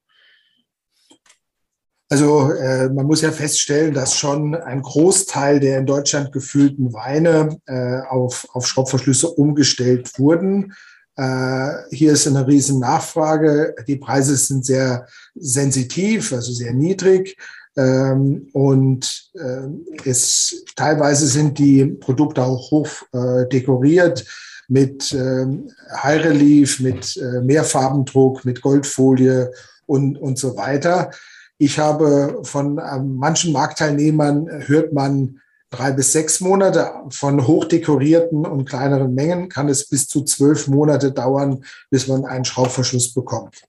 Also 2.11 2.51
äh, 2.51 2.89
man 2.89 3.05
muss 3.05 3.21
ja 3.21 3.31
feststellen, 3.31 3.93
dass 3.93 4.17
schon 4.17 4.55
ein 4.55 4.81
Großteil 4.81 5.59
der 5.59 5.77
in 5.77 5.85
Deutschland 5.85 6.31
gefüllten 6.31 6.91
Weine 6.91 7.59
äh, 7.67 8.01
auf, 8.09 8.47
auf 8.51 8.67
Schraubverschlüsse 8.67 9.29
umgestellt 9.29 10.17
wurden. 10.17 10.73
Äh, 11.15 11.69
hier 11.91 12.13
ist 12.13 12.27
eine 12.27 12.47
riesen 12.47 12.79
Nachfrage. 12.79 13.75
Die 13.87 13.97
Preise 13.97 14.35
sind 14.35 14.65
sehr 14.65 15.05
sensitiv, 15.35 16.33
also 16.33 16.51
sehr 16.51 16.73
niedrig. 16.73 17.37
Ähm, 17.79 18.49
und 18.51 19.31
äh, 19.35 20.09
es, 20.09 20.65
teilweise 20.75 21.27
sind 21.27 21.57
die 21.57 21.85
Produkte 21.85 22.43
auch 22.43 22.71
hoch 22.71 22.89
äh, 23.13 23.47
dekoriert 23.47 24.25
mit 24.67 25.13
ähm, 25.13 25.71
High 26.03 26.25
Relief, 26.25 26.81
mit 26.81 27.15
äh, 27.17 27.41
Mehrfarbendruck, 27.41 28.43
mit 28.43 28.61
Goldfolie 28.61 29.51
und, 29.85 30.17
und 30.17 30.37
so 30.37 30.57
weiter. 30.57 31.11
Ich 31.57 31.79
habe 31.79 32.41
von 32.43 32.79
ähm, 32.79 33.15
manchen 33.15 33.53
Marktteilnehmern 33.53 34.47
hört 34.67 34.91
man 34.91 35.39
drei 35.69 35.91
bis 35.93 36.11
sechs 36.11 36.41
Monate. 36.41 36.91
Von 37.11 37.47
hochdekorierten 37.47 38.45
und 38.45 38.65
kleineren 38.65 39.13
Mengen 39.13 39.47
kann 39.47 39.69
es 39.69 39.87
bis 39.87 40.07
zu 40.07 40.23
zwölf 40.23 40.67
Monate 40.67 41.13
dauern, 41.13 41.63
bis 41.89 42.07
man 42.07 42.25
einen 42.25 42.45
Schraubverschluss 42.45 43.13
bekommt. 43.13 43.68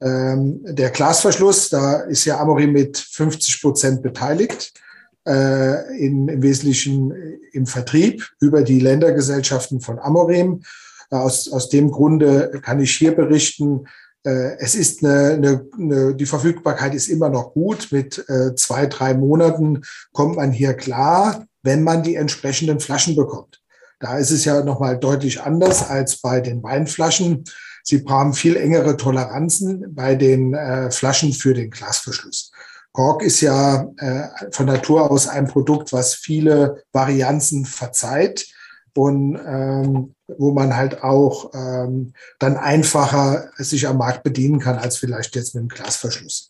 Ähm, 0.00 0.60
der 0.64 0.90
Glasverschluss, 0.90 1.70
da 1.70 2.00
ist 2.00 2.24
ja 2.24 2.38
Amori 2.38 2.66
mit 2.66 2.98
50 2.98 3.62
Prozent 3.62 4.02
beteiligt, 4.02 4.72
äh, 5.26 5.98
in, 5.98 6.28
im 6.28 6.42
Wesentlichen 6.42 7.12
im 7.52 7.66
Vertrieb 7.66 8.28
über 8.40 8.62
die 8.62 8.80
Ländergesellschaften 8.80 9.80
von 9.80 9.98
Amorim. 9.98 10.62
Äh, 11.10 11.16
aus, 11.16 11.50
aus 11.50 11.68
dem 11.68 11.90
Grunde 11.90 12.60
kann 12.62 12.80
ich 12.80 12.96
hier 12.96 13.14
berichten, 13.14 13.86
äh, 14.26 14.58
es 14.58 14.74
ist 14.74 15.04
eine, 15.04 15.34
eine, 15.34 15.66
eine, 15.78 16.14
die 16.14 16.26
Verfügbarkeit 16.26 16.94
ist 16.94 17.08
immer 17.08 17.28
noch 17.28 17.52
gut. 17.54 17.88
Mit 17.92 18.24
äh, 18.28 18.54
zwei, 18.56 18.86
drei 18.86 19.14
Monaten 19.14 19.82
kommt 20.12 20.36
man 20.36 20.50
hier 20.50 20.74
klar, 20.74 21.46
wenn 21.62 21.84
man 21.84 22.02
die 22.02 22.16
entsprechenden 22.16 22.80
Flaschen 22.80 23.14
bekommt. 23.14 23.62
Da 24.00 24.18
ist 24.18 24.30
es 24.30 24.44
ja 24.44 24.62
nochmal 24.62 24.98
deutlich 24.98 25.40
anders 25.40 25.88
als 25.88 26.18
bei 26.18 26.40
den 26.40 26.62
Weinflaschen. 26.62 27.44
Sie 27.88 28.04
haben 28.08 28.34
viel 28.34 28.56
engere 28.56 28.96
Toleranzen 28.96 29.94
bei 29.94 30.16
den 30.16 30.54
äh, 30.54 30.90
Flaschen 30.90 31.32
für 31.32 31.54
den 31.54 31.70
Glasverschluss. 31.70 32.50
Kork 32.90 33.22
ist 33.22 33.40
ja 33.42 33.88
äh, 33.98 34.22
von 34.50 34.66
Natur 34.66 35.08
aus 35.08 35.28
ein 35.28 35.46
Produkt, 35.46 35.92
was 35.92 36.14
viele 36.14 36.82
Varianzen 36.92 37.64
verzeiht 37.64 38.46
und 38.96 39.38
ähm, 39.46 40.14
wo 40.26 40.52
man 40.52 40.74
halt 40.74 41.04
auch 41.04 41.52
ähm, 41.54 42.12
dann 42.40 42.56
einfacher 42.56 43.50
sich 43.56 43.86
am 43.86 43.98
Markt 43.98 44.24
bedienen 44.24 44.58
kann 44.58 44.78
als 44.78 44.96
vielleicht 44.96 45.36
jetzt 45.36 45.54
mit 45.54 45.62
dem 45.62 45.68
Glasverschluss. 45.68 46.48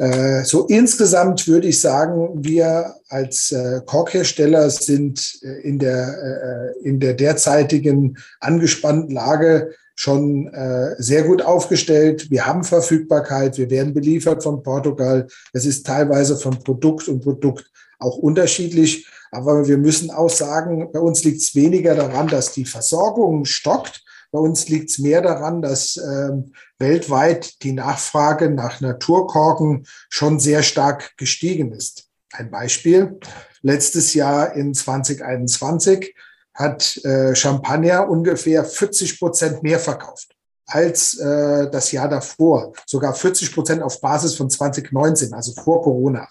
Äh, 0.00 0.44
so 0.44 0.66
insgesamt 0.66 1.46
würde 1.46 1.68
ich 1.68 1.78
sagen, 1.78 2.30
wir 2.42 2.94
als 3.10 3.52
äh, 3.52 3.82
Korkhersteller 3.84 4.70
sind 4.70 5.38
äh, 5.42 5.60
in 5.60 5.78
der, 5.78 6.72
äh, 6.82 6.88
in 6.88 7.00
der 7.00 7.12
derzeitigen 7.12 8.16
angespannten 8.40 9.14
Lage 9.14 9.74
schon 9.96 10.46
äh, 10.54 10.94
sehr 10.96 11.24
gut 11.24 11.42
aufgestellt. 11.42 12.30
Wir 12.30 12.46
haben 12.46 12.64
Verfügbarkeit, 12.64 13.58
wir 13.58 13.68
werden 13.68 13.92
beliefert 13.92 14.42
von 14.42 14.62
Portugal. 14.62 15.26
Es 15.52 15.66
ist 15.66 15.84
teilweise 15.84 16.38
von 16.38 16.58
Produkt 16.60 17.06
und 17.08 17.22
Produkt 17.22 17.70
auch 17.98 18.16
unterschiedlich. 18.16 19.06
Aber 19.32 19.68
wir 19.68 19.76
müssen 19.76 20.10
auch 20.10 20.30
sagen, 20.30 20.88
bei 20.94 21.00
uns 21.00 21.24
liegt 21.24 21.42
es 21.42 21.54
weniger 21.54 21.94
daran, 21.94 22.26
dass 22.26 22.52
die 22.52 22.64
Versorgung 22.64 23.44
stockt. 23.44 24.02
Bei 24.32 24.38
uns 24.38 24.68
liegt 24.68 24.90
es 24.90 24.98
mehr 24.98 25.22
daran, 25.22 25.60
dass 25.60 25.96
ähm, 25.96 26.52
weltweit 26.78 27.62
die 27.62 27.72
Nachfrage 27.72 28.50
nach 28.50 28.80
Naturkorken 28.80 29.86
schon 30.08 30.38
sehr 30.38 30.62
stark 30.62 31.16
gestiegen 31.16 31.72
ist. 31.72 32.08
Ein 32.32 32.50
Beispiel. 32.50 33.18
Letztes 33.62 34.14
Jahr 34.14 34.54
in 34.54 34.72
2021 34.72 36.14
hat 36.54 36.96
äh, 37.04 37.34
Champagner 37.34 38.08
ungefähr 38.08 38.64
40 38.64 39.18
Prozent 39.18 39.62
mehr 39.62 39.80
verkauft 39.80 40.34
als 40.70 41.18
äh, 41.18 41.68
das 41.70 41.90
Jahr 41.92 42.08
davor. 42.08 42.72
Sogar 42.86 43.14
40 43.14 43.52
Prozent 43.52 43.82
auf 43.82 44.00
Basis 44.00 44.36
von 44.36 44.48
2019, 44.48 45.34
also 45.34 45.52
vor 45.60 45.82
Corona. 45.82 46.28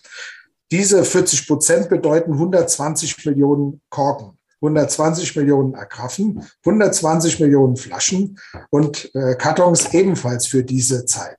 Diese 0.71 1.03
40 1.03 1.47
Prozent 1.47 1.89
bedeuten 1.89 2.33
120 2.33 3.25
Millionen 3.25 3.81
Korken. 3.89 4.38
120 4.61 5.35
Millionen 5.35 5.75
Agraffen, 5.75 6.43
120 6.65 7.39
Millionen 7.39 7.77
Flaschen 7.77 8.39
und 8.69 9.13
äh, 9.15 9.35
Kartons 9.35 9.93
ebenfalls 9.93 10.47
für 10.47 10.63
diese 10.63 11.05
Zeit. 11.05 11.37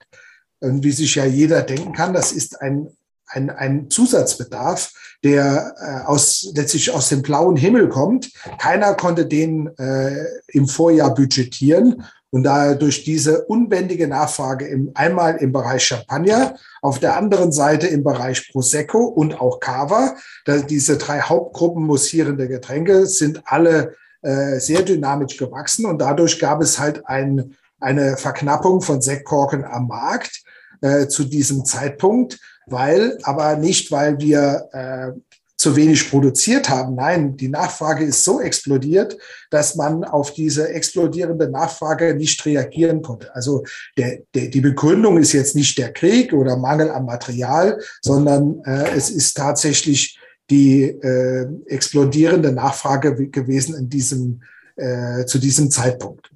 Und 0.60 0.84
wie 0.84 0.92
sich 0.92 1.14
ja 1.14 1.24
jeder 1.24 1.62
denken 1.62 1.92
kann, 1.92 2.12
das 2.12 2.32
ist 2.32 2.60
ein, 2.60 2.88
ein, 3.26 3.50
ein 3.50 3.90
Zusatzbedarf, 3.90 4.92
der 5.22 5.74
äh, 5.78 6.06
aus, 6.06 6.52
letztlich 6.54 6.90
aus 6.90 7.08
dem 7.08 7.22
blauen 7.22 7.56
Himmel 7.56 7.88
kommt. 7.88 8.30
Keiner 8.58 8.94
konnte 8.94 9.26
den 9.26 9.68
äh, 9.78 10.24
im 10.48 10.66
Vorjahr 10.66 11.14
budgetieren. 11.14 12.04
Und 12.30 12.44
daher 12.44 12.76
durch 12.76 13.04
diese 13.04 13.44
unbändige 13.46 14.06
Nachfrage 14.06 14.66
im, 14.68 14.90
einmal 14.94 15.36
im 15.36 15.52
Bereich 15.52 15.84
Champagner, 15.84 16.54
auf 16.80 16.98
der 16.98 17.16
anderen 17.16 17.50
Seite 17.50 17.86
im 17.88 18.04
Bereich 18.04 18.50
Prosecco 18.52 19.04
und 19.04 19.40
auch 19.40 19.58
Cava, 19.58 20.14
da 20.44 20.58
diese 20.58 20.96
drei 20.96 21.20
Hauptgruppen 21.20 21.84
mussierende 21.84 22.48
Getränke 22.48 23.06
sind 23.06 23.42
alle 23.46 23.96
äh, 24.22 24.58
sehr 24.60 24.82
dynamisch 24.82 25.36
gewachsen. 25.36 25.86
Und 25.86 26.00
dadurch 26.00 26.38
gab 26.38 26.62
es 26.62 26.78
halt 26.78 27.06
ein, 27.06 27.56
eine 27.80 28.16
Verknappung 28.16 28.80
von 28.80 29.00
Sektkorken 29.00 29.64
am 29.64 29.88
Markt 29.88 30.42
äh, 30.82 31.08
zu 31.08 31.24
diesem 31.24 31.64
Zeitpunkt 31.64 32.38
weil, 32.70 33.18
aber 33.24 33.56
nicht, 33.56 33.90
weil 33.90 34.18
wir 34.20 34.68
äh, 34.72 35.29
zu 35.60 35.76
wenig 35.76 36.08
produziert 36.08 36.70
haben. 36.70 36.94
Nein, 36.94 37.36
die 37.36 37.50
Nachfrage 37.50 38.02
ist 38.02 38.24
so 38.24 38.40
explodiert, 38.40 39.18
dass 39.50 39.74
man 39.74 40.04
auf 40.04 40.32
diese 40.32 40.70
explodierende 40.70 41.50
Nachfrage 41.50 42.14
nicht 42.14 42.46
reagieren 42.46 43.02
konnte. 43.02 43.34
Also 43.34 43.64
der, 43.98 44.20
der, 44.34 44.48
die 44.48 44.62
Begründung 44.62 45.18
ist 45.18 45.34
jetzt 45.34 45.54
nicht 45.54 45.76
der 45.76 45.92
Krieg 45.92 46.32
oder 46.32 46.56
Mangel 46.56 46.90
an 46.90 47.04
Material, 47.04 47.78
sondern 48.00 48.62
äh, 48.64 48.96
es 48.96 49.10
ist 49.10 49.36
tatsächlich 49.36 50.18
die 50.48 50.84
äh, 50.84 51.46
explodierende 51.66 52.52
Nachfrage 52.52 53.28
gewesen 53.28 53.74
in 53.74 53.90
diesem, 53.90 54.40
äh, 54.76 55.26
zu 55.26 55.38
diesem 55.38 55.70
Zeitpunkt. 55.70 56.30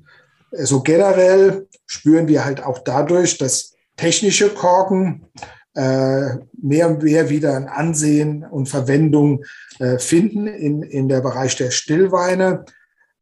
So 0.50 0.58
also 0.58 0.82
generell 0.82 1.66
spüren 1.86 2.28
wir 2.28 2.44
halt 2.44 2.62
auch 2.62 2.80
dadurch, 2.80 3.38
dass 3.38 3.72
technische 3.96 4.50
Korken 4.50 5.24
äh, 5.74 6.36
mehr 6.62 6.88
und 6.88 7.02
mehr 7.02 7.28
wieder 7.30 7.56
ein 7.56 7.68
Ansehen 7.68 8.44
und 8.44 8.68
Verwendung 8.68 9.44
äh, 9.80 9.98
finden 9.98 10.46
in, 10.46 10.82
in 10.82 11.08
der 11.08 11.20
Bereich 11.20 11.56
der 11.56 11.72
Stillweine. 11.72 12.64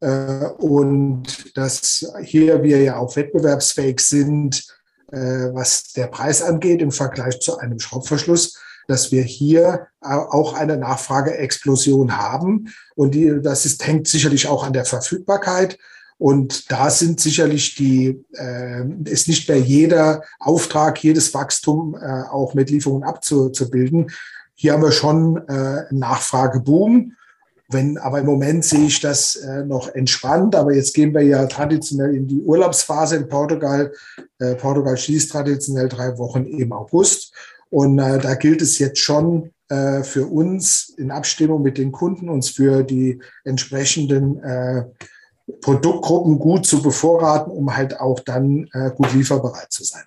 Äh, 0.01 0.45
und 0.59 1.57
dass 1.57 2.13
hier 2.21 2.61
wir 2.61 2.81
ja 2.81 2.97
auch 2.97 3.15
wettbewerbsfähig 3.15 3.99
sind, 3.99 4.67
was 5.15 5.93
der 5.93 6.07
Preis 6.07 6.41
angeht 6.41 6.81
im 6.81 6.89
Vergleich 6.89 7.39
zu 7.39 7.59
einem 7.59 7.77
Schraubverschluss, 7.77 8.59
dass 8.87 9.11
wir 9.11 9.21
hier 9.21 9.85
auch 10.01 10.55
eine 10.55 10.75
Nachfrageexplosion 10.77 12.17
haben. 12.17 12.73
Und 12.95 13.13
die, 13.13 13.39
das 13.43 13.67
ist, 13.67 13.85
hängt 13.85 14.07
sicherlich 14.07 14.47
auch 14.47 14.63
an 14.63 14.73
der 14.73 14.85
Verfügbarkeit. 14.85 15.77
Und 16.17 16.71
da 16.71 16.89
sind 16.89 17.19
sicherlich 17.19 17.75
die, 17.75 18.23
äh, 18.33 18.85
ist 19.05 19.27
nicht 19.27 19.47
mehr 19.49 19.59
jeder 19.59 20.23
Auftrag, 20.39 21.03
jedes 21.03 21.33
Wachstum 21.33 21.95
äh, 21.95 22.23
auch 22.29 22.53
mit 22.53 22.69
Lieferungen 22.69 23.03
abzubilden. 23.03 24.11
Hier 24.55 24.73
haben 24.73 24.83
wir 24.83 24.91
schon 24.91 25.37
äh, 25.47 25.83
Nachfrageboom. 25.91 27.13
Wenn, 27.69 27.97
aber 27.97 28.19
im 28.19 28.25
Moment 28.25 28.63
sehe 28.63 28.85
ich 28.85 28.99
das 28.99 29.35
äh, 29.35 29.65
noch 29.65 29.89
entspannt. 29.89 30.55
Aber 30.55 30.73
jetzt 30.73 30.93
gehen 30.93 31.13
wir 31.13 31.23
ja 31.23 31.45
traditionell 31.47 32.15
in 32.15 32.27
die 32.27 32.41
Urlaubsphase 32.41 33.15
in 33.15 33.27
Portugal. 33.27 33.91
Äh, 34.39 34.55
Portugal 34.55 34.95
schließt 34.95 35.31
traditionell 35.31 35.89
drei 35.89 36.17
Wochen 36.17 36.45
im 36.45 36.71
August. 36.71 37.33
Und 37.69 37.97
äh, 37.97 38.19
da 38.19 38.35
gilt 38.35 38.61
es 38.61 38.77
jetzt 38.77 38.99
schon 38.99 39.49
äh, 39.69 40.03
für 40.03 40.27
uns 40.27 40.93
in 40.97 41.09
Abstimmung 41.09 41.63
mit 41.63 41.79
den 41.79 41.91
Kunden, 41.91 42.29
uns 42.29 42.49
für 42.49 42.83
die 42.83 43.19
entsprechenden 43.43 44.43
äh, 44.43 44.83
Produktgruppen 45.61 46.39
gut 46.39 46.65
zu 46.65 46.81
bevorraten, 46.81 47.51
um 47.51 47.75
halt 47.75 47.99
auch 47.99 48.19
dann 48.19 48.69
äh, 48.73 48.91
gut 48.95 49.13
lieferbereit 49.13 49.71
zu 49.71 49.83
sein. 49.83 50.03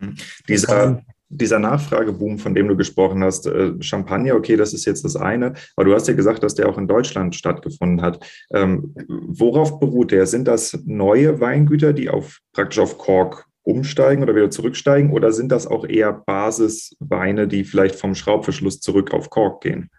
Mhm. 0.00 0.16
Dieser, 0.48 1.02
dieser 1.28 1.58
Nachfrageboom, 1.58 2.38
von 2.38 2.54
dem 2.54 2.68
du 2.68 2.76
gesprochen 2.76 3.24
hast, 3.24 3.46
äh, 3.46 3.72
Champagner, 3.80 4.34
okay, 4.34 4.56
das 4.56 4.72
ist 4.72 4.84
jetzt 4.84 5.04
das 5.04 5.16
eine, 5.16 5.54
aber 5.76 5.86
du 5.86 5.94
hast 5.94 6.06
ja 6.06 6.14
gesagt, 6.14 6.42
dass 6.42 6.54
der 6.54 6.68
auch 6.68 6.78
in 6.78 6.86
Deutschland 6.86 7.34
stattgefunden 7.34 8.02
hat. 8.02 8.24
Ähm, 8.52 8.94
worauf 9.08 9.80
beruht 9.80 10.10
der? 10.10 10.26
Sind 10.26 10.46
das 10.46 10.78
neue 10.84 11.40
Weingüter, 11.40 11.92
die 11.92 12.10
auf 12.10 12.38
praktisch 12.52 12.78
auf 12.78 12.98
Kork 12.98 13.46
umsteigen 13.64 14.22
oder 14.22 14.34
wieder 14.34 14.50
zurücksteigen, 14.50 15.12
oder 15.12 15.32
sind 15.32 15.50
das 15.50 15.66
auch 15.66 15.84
eher 15.84 16.12
Basisweine, 16.12 17.48
die 17.48 17.64
vielleicht 17.64 17.94
vom 17.94 18.14
Schraubverschluss 18.14 18.80
zurück 18.80 19.12
auf 19.12 19.30
Kork 19.30 19.62
gehen? 19.62 19.90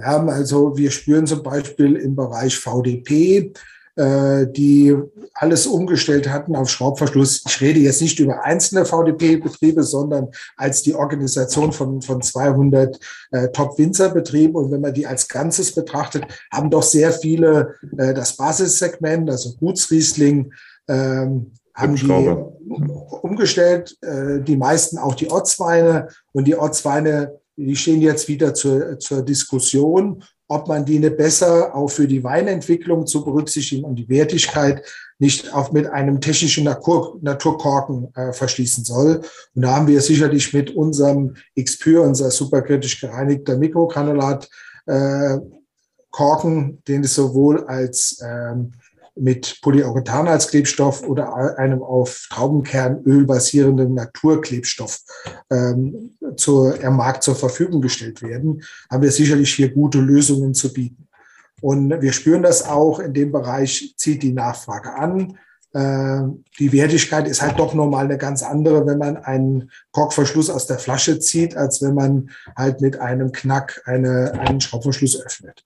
Ja, 0.00 0.24
also 0.26 0.76
wir 0.76 0.90
spüren 0.90 1.26
zum 1.26 1.42
Beispiel 1.42 1.96
im 1.96 2.16
Bereich 2.16 2.56
VDP, 2.58 3.52
äh, 3.96 4.46
die 4.46 4.96
alles 5.34 5.66
umgestellt 5.66 6.28
hatten 6.28 6.56
auf 6.56 6.70
Schraubverschluss. 6.70 7.42
Ich 7.46 7.60
rede 7.60 7.80
jetzt 7.80 8.00
nicht 8.00 8.18
über 8.18 8.44
einzelne 8.44 8.86
VDP-Betriebe, 8.86 9.82
sondern 9.82 10.28
als 10.56 10.82
die 10.82 10.94
Organisation 10.94 11.72
von, 11.72 12.00
von 12.00 12.22
200 12.22 12.98
äh, 13.32 13.48
Top-Winzer-Betrieben. 13.48 14.54
Und 14.54 14.70
wenn 14.70 14.80
man 14.80 14.94
die 14.94 15.06
als 15.06 15.28
Ganzes 15.28 15.74
betrachtet, 15.74 16.24
haben 16.52 16.70
doch 16.70 16.82
sehr 16.82 17.12
viele 17.12 17.74
äh, 17.98 18.14
das 18.14 18.36
Basissegment, 18.36 19.28
also 19.28 19.54
Gutsriesling, 19.56 20.52
ähm, 20.88 21.52
haben 21.74 21.96
die 21.96 22.36
umgestellt, 23.22 23.96
äh, 24.02 24.40
die 24.40 24.56
meisten 24.56 24.98
auch 24.98 25.14
die 25.14 25.30
Ortsweine 25.30 26.08
und 26.32 26.46
die 26.46 26.56
Ortsweine, 26.56 27.39
die 27.56 27.76
stehen 27.76 28.00
jetzt 28.00 28.28
wieder 28.28 28.54
zur, 28.54 28.98
zur 28.98 29.22
Diskussion 29.22 30.22
ob 30.50 30.66
man 30.66 30.84
die 30.84 30.98
nicht 30.98 31.16
besser 31.16 31.72
auch 31.76 31.86
für 31.86 32.08
die 32.08 32.24
Weinentwicklung 32.24 33.06
zu 33.06 33.24
berücksichtigen 33.24 33.84
und 33.84 33.94
die 33.94 34.08
Wertigkeit 34.08 34.84
nicht 35.20 35.54
auch 35.54 35.70
mit 35.70 35.86
einem 35.86 36.20
technischen 36.20 36.64
Natur, 36.64 37.18
Naturkorken 37.22 38.12
äh, 38.16 38.32
verschließen 38.32 38.84
soll. 38.84 39.20
Und 39.54 39.62
da 39.62 39.76
haben 39.76 39.86
wir 39.86 40.00
sicherlich 40.00 40.52
mit 40.52 40.74
unserem 40.74 41.36
XPure, 41.56 42.02
unser 42.02 42.32
superkritisch 42.32 43.00
gereinigter 43.00 43.56
Mikrogranulat, 43.56 44.50
äh, 44.86 45.38
Korken, 46.10 46.82
den 46.88 47.04
es 47.04 47.14
sowohl 47.14 47.64
als 47.66 48.20
ähm, 48.20 48.72
mit 49.16 49.60
Polyurethan 49.62 50.28
als 50.28 50.48
Klebstoff 50.48 51.02
oder 51.02 51.58
einem 51.58 51.82
auf 51.82 52.28
Traubenkernöl 52.30 53.24
basierenden 53.26 53.94
Naturklebstoff 53.94 55.00
ähm, 55.50 56.16
zur, 56.36 56.82
am 56.84 56.96
Markt 56.96 57.22
zur 57.22 57.36
Verfügung 57.36 57.80
gestellt 57.80 58.22
werden, 58.22 58.62
haben 58.90 59.02
wir 59.02 59.12
sicherlich 59.12 59.54
hier 59.54 59.72
gute 59.72 59.98
Lösungen 59.98 60.54
zu 60.54 60.72
bieten. 60.72 61.08
Und 61.60 62.00
wir 62.00 62.12
spüren 62.12 62.42
das 62.42 62.66
auch, 62.66 63.00
in 63.00 63.12
dem 63.12 63.32
Bereich 63.32 63.94
zieht 63.96 64.22
die 64.22 64.32
Nachfrage 64.32 64.94
an. 64.94 65.38
Äh, 65.72 66.22
die 66.58 66.72
Wertigkeit 66.72 67.28
ist 67.28 67.42
halt 67.42 67.58
doch 67.58 67.74
nochmal 67.74 68.06
eine 68.06 68.18
ganz 68.18 68.42
andere, 68.42 68.86
wenn 68.86 68.98
man 68.98 69.16
einen 69.18 69.70
Korkverschluss 69.92 70.50
aus 70.50 70.66
der 70.66 70.78
Flasche 70.78 71.20
zieht, 71.20 71.56
als 71.56 71.82
wenn 71.82 71.94
man 71.94 72.30
halt 72.56 72.80
mit 72.80 72.98
einem 72.98 73.32
Knack 73.32 73.82
eine, 73.84 74.32
einen 74.32 74.60
Schraubverschluss 74.60 75.20
öffnet. 75.20 75.64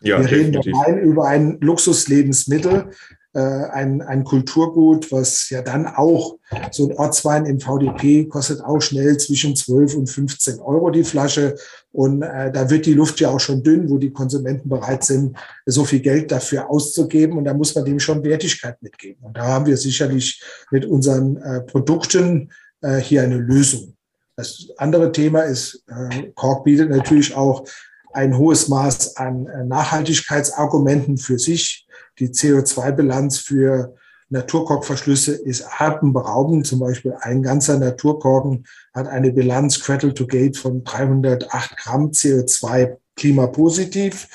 Ja, 0.00 0.20
Wir 0.20 0.30
reden 0.30 0.74
rein 0.74 0.98
über 0.98 1.26
ein 1.26 1.58
Luxuslebensmittel, 1.60 2.90
äh, 3.34 3.40
ein, 3.40 4.00
ein 4.00 4.24
Kulturgut, 4.24 5.12
was 5.12 5.50
ja 5.50 5.62
dann 5.62 5.86
auch 5.86 6.38
so 6.70 6.88
ein 6.88 6.96
Ortswein 6.96 7.44
im 7.46 7.60
VDP 7.60 8.24
kostet 8.24 8.62
auch 8.62 8.80
schnell 8.80 9.16
zwischen 9.18 9.54
12 9.54 9.96
und 9.96 10.06
15 10.08 10.60
Euro 10.60 10.90
die 10.90 11.04
Flasche. 11.04 11.56
Und 11.92 12.22
äh, 12.22 12.50
da 12.50 12.70
wird 12.70 12.86
die 12.86 12.94
Luft 12.94 13.20
ja 13.20 13.28
auch 13.28 13.40
schon 13.40 13.62
dünn, 13.62 13.90
wo 13.90 13.98
die 13.98 14.12
Konsumenten 14.12 14.68
bereit 14.68 15.04
sind, 15.04 15.36
so 15.66 15.84
viel 15.84 16.00
Geld 16.00 16.32
dafür 16.32 16.70
auszugeben. 16.70 17.36
Und 17.36 17.44
da 17.44 17.54
muss 17.54 17.74
man 17.74 17.84
dem 17.84 18.00
schon 18.00 18.24
Wertigkeit 18.24 18.80
mitgeben. 18.82 19.22
Und 19.24 19.36
da 19.36 19.44
haben 19.44 19.66
wir 19.66 19.76
sicherlich 19.76 20.42
mit 20.70 20.86
unseren 20.86 21.36
äh, 21.36 21.60
Produkten 21.60 22.50
äh, 22.80 22.96
hier 22.96 23.22
eine 23.22 23.36
Lösung. 23.36 23.94
Das 24.36 24.68
andere 24.78 25.12
Thema 25.12 25.42
ist, 25.42 25.84
äh, 25.88 26.30
Kork 26.34 26.64
bietet 26.64 26.90
natürlich 26.90 27.34
auch 27.34 27.64
ein 28.12 28.36
hohes 28.36 28.68
Maß 28.68 29.16
an 29.16 29.46
äh, 29.46 29.64
Nachhaltigkeitsargumenten 29.64 31.18
für 31.18 31.38
sich. 31.38 31.86
Die 32.18 32.28
CO2-Bilanz 32.28 33.38
für 33.38 33.94
Naturkorkverschlüsse 34.30 35.32
ist 35.32 35.64
atemberaubend. 35.78 36.66
Zum 36.66 36.80
Beispiel 36.80 37.14
ein 37.20 37.42
ganzer 37.42 37.78
Naturkorken 37.78 38.66
hat 38.92 39.08
eine 39.08 39.32
Bilanz 39.32 39.80
Cradle 39.80 40.14
to 40.14 40.26
Gate 40.26 40.56
von 40.56 40.84
308 40.84 41.76
Gramm 41.76 42.10
CO2 42.10 42.96
klimapositiv. 43.16 44.28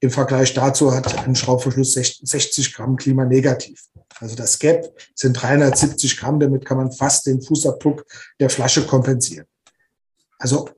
Im 0.00 0.10
Vergleich 0.10 0.54
dazu 0.54 0.92
hat 0.92 1.26
ein 1.26 1.34
Schraubverschluss 1.34 1.94
60 1.94 2.74
Gramm 2.74 2.96
klimanegativ. 2.96 3.84
Also 4.20 4.36
das 4.36 4.58
Gap 4.58 4.92
sind 5.14 5.34
370 5.34 6.18
Gramm. 6.18 6.38
Damit 6.38 6.64
kann 6.64 6.76
man 6.76 6.92
fast 6.92 7.26
den 7.26 7.42
Fußabdruck 7.42 8.04
der 8.38 8.50
Flasche 8.50 8.86
kompensieren. 8.86 9.46
Also 10.38 10.68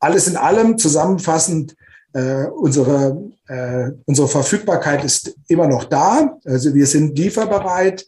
alles 0.00 0.28
in 0.28 0.36
allem 0.36 0.78
zusammenfassend, 0.78 1.76
äh, 2.12 2.44
unsere, 2.44 3.30
äh, 3.48 3.90
unsere 4.06 4.28
Verfügbarkeit 4.28 5.04
ist 5.04 5.34
immer 5.48 5.66
noch 5.66 5.84
da. 5.84 6.38
Also 6.44 6.74
wir 6.74 6.86
sind 6.86 7.18
lieferbereit. 7.18 8.06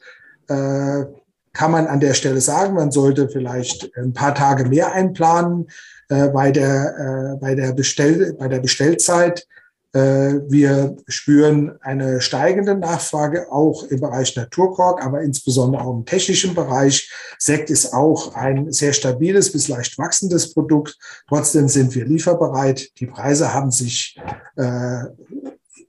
Äh, 0.49 1.05
kann 1.53 1.73
man 1.73 1.87
an 1.87 2.01
der 2.01 2.15
Stelle 2.15 2.41
sagen, 2.41 2.75
man 2.75 2.93
sollte 2.93 3.29
vielleicht 3.29 3.91
ein 3.97 4.13
paar 4.13 4.35
Tage 4.35 4.69
mehr 4.69 4.93
einplanen 4.93 5.69
äh, 6.09 6.29
bei, 6.29 6.53
der, 6.53 7.35
äh, 7.35 7.37
bei, 7.41 7.55
der 7.55 7.73
Bestell, 7.73 8.35
bei 8.39 8.49
der 8.49 8.61
Bestellzeit. 8.61 9.47
Äh, 9.93 10.41
wir 10.49 10.97
spüren 11.09 11.73
eine 11.81 12.21
steigende 12.21 12.77
Nachfrage 12.77 13.51
auch 13.51 13.83
im 13.85 14.01
Bereich 14.01 14.37
Naturkork, 14.37 15.05
aber 15.05 15.23
insbesondere 15.23 15.83
auch 15.83 15.97
im 15.97 16.05
technischen 16.05 16.55
Bereich. 16.55 17.11
Sekt 17.39 17.71
ist 17.71 17.93
auch 17.93 18.35
ein 18.35 18.73
sehr 18.73 18.93
stabiles 18.93 19.51
bis 19.51 19.67
leicht 19.67 19.99
wachsendes 19.99 20.55
Produkt. 20.55 20.97
Trotzdem 21.29 21.69
sind 21.69 21.95
wir 21.97 22.05
lieferbereit. 22.05 23.01
Die 23.01 23.07
Preise 23.07 23.53
haben 23.53 23.73
sich, 23.73 24.17
äh, 24.55 25.03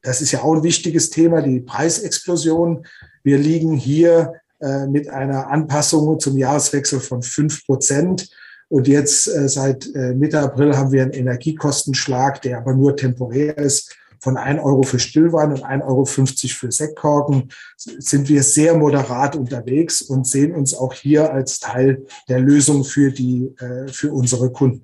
das 0.02 0.22
ist 0.22 0.32
ja 0.32 0.42
auch 0.42 0.56
ein 0.56 0.64
wichtiges 0.64 1.12
Thema, 1.12 1.44
die 1.44 1.60
Preisexplosion. 1.60 2.88
Wir 3.24 3.38
liegen 3.38 3.74
hier 3.74 4.34
äh, 4.60 4.88
mit 4.88 5.10
einer 5.10 5.52
Anpassung 5.52 6.20
zum 6.20 6.38
Jahreswechsel 6.40 7.00
von 7.00 7.22
fünf 7.22 7.66
Prozent 7.68 8.32
und 8.72 8.88
jetzt 8.88 9.28
äh, 9.28 9.50
seit 9.50 9.94
äh, 9.96 10.14
Mitte 10.14 10.40
April 10.40 10.78
haben 10.78 10.94
wir 10.94 11.02
einen 11.02 11.12
Energiekostenschlag, 11.12 12.42
der 12.42 12.58
aber 12.58 12.74
nur 12.74 12.96
temporär 12.96 13.58
ist. 13.58 13.98
Von 14.22 14.38
1 14.38 14.62
Euro 14.64 14.84
für 14.84 14.98
Stillwein 14.98 15.52
und 15.52 15.66
1,50 15.66 15.84
Euro 15.84 16.06
für 16.06 16.72
Sektkorken 16.72 17.50
sind 17.76 18.30
wir 18.30 18.44
sehr 18.44 18.78
moderat 18.78 19.36
unterwegs 19.36 20.02
und 20.02 20.26
sehen 20.26 20.56
uns 20.56 20.74
auch 20.74 20.94
hier 20.94 21.34
als 21.34 21.60
Teil 21.60 22.06
der 22.30 22.40
Lösung 22.40 22.86
für, 22.86 23.12
die, 23.12 23.54
äh, 23.60 23.90
für 23.90 24.14
unsere 24.14 24.54
Kunden. 24.54 24.84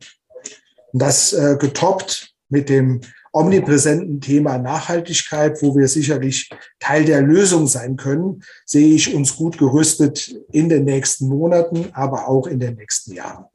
Und 0.92 1.02
das 1.02 1.32
äh, 1.32 1.56
getoppt 1.58 2.34
mit 2.50 2.68
dem 2.68 3.00
omnipräsenten 3.32 4.20
Thema 4.20 4.58
Nachhaltigkeit, 4.58 5.62
wo 5.62 5.78
wir 5.78 5.88
sicherlich 5.88 6.50
Teil 6.80 7.06
der 7.06 7.22
Lösung 7.22 7.68
sein 7.68 7.96
können, 7.96 8.44
sehe 8.66 8.94
ich 8.94 9.16
uns 9.16 9.38
gut 9.38 9.58
gerüstet 9.58 10.36
in 10.52 10.68
den 10.68 10.84
nächsten 10.84 11.30
Monaten, 11.30 11.88
aber 11.94 12.28
auch 12.28 12.48
in 12.48 12.60
den 12.60 12.76
nächsten 12.76 13.14
Jahren. 13.14 13.46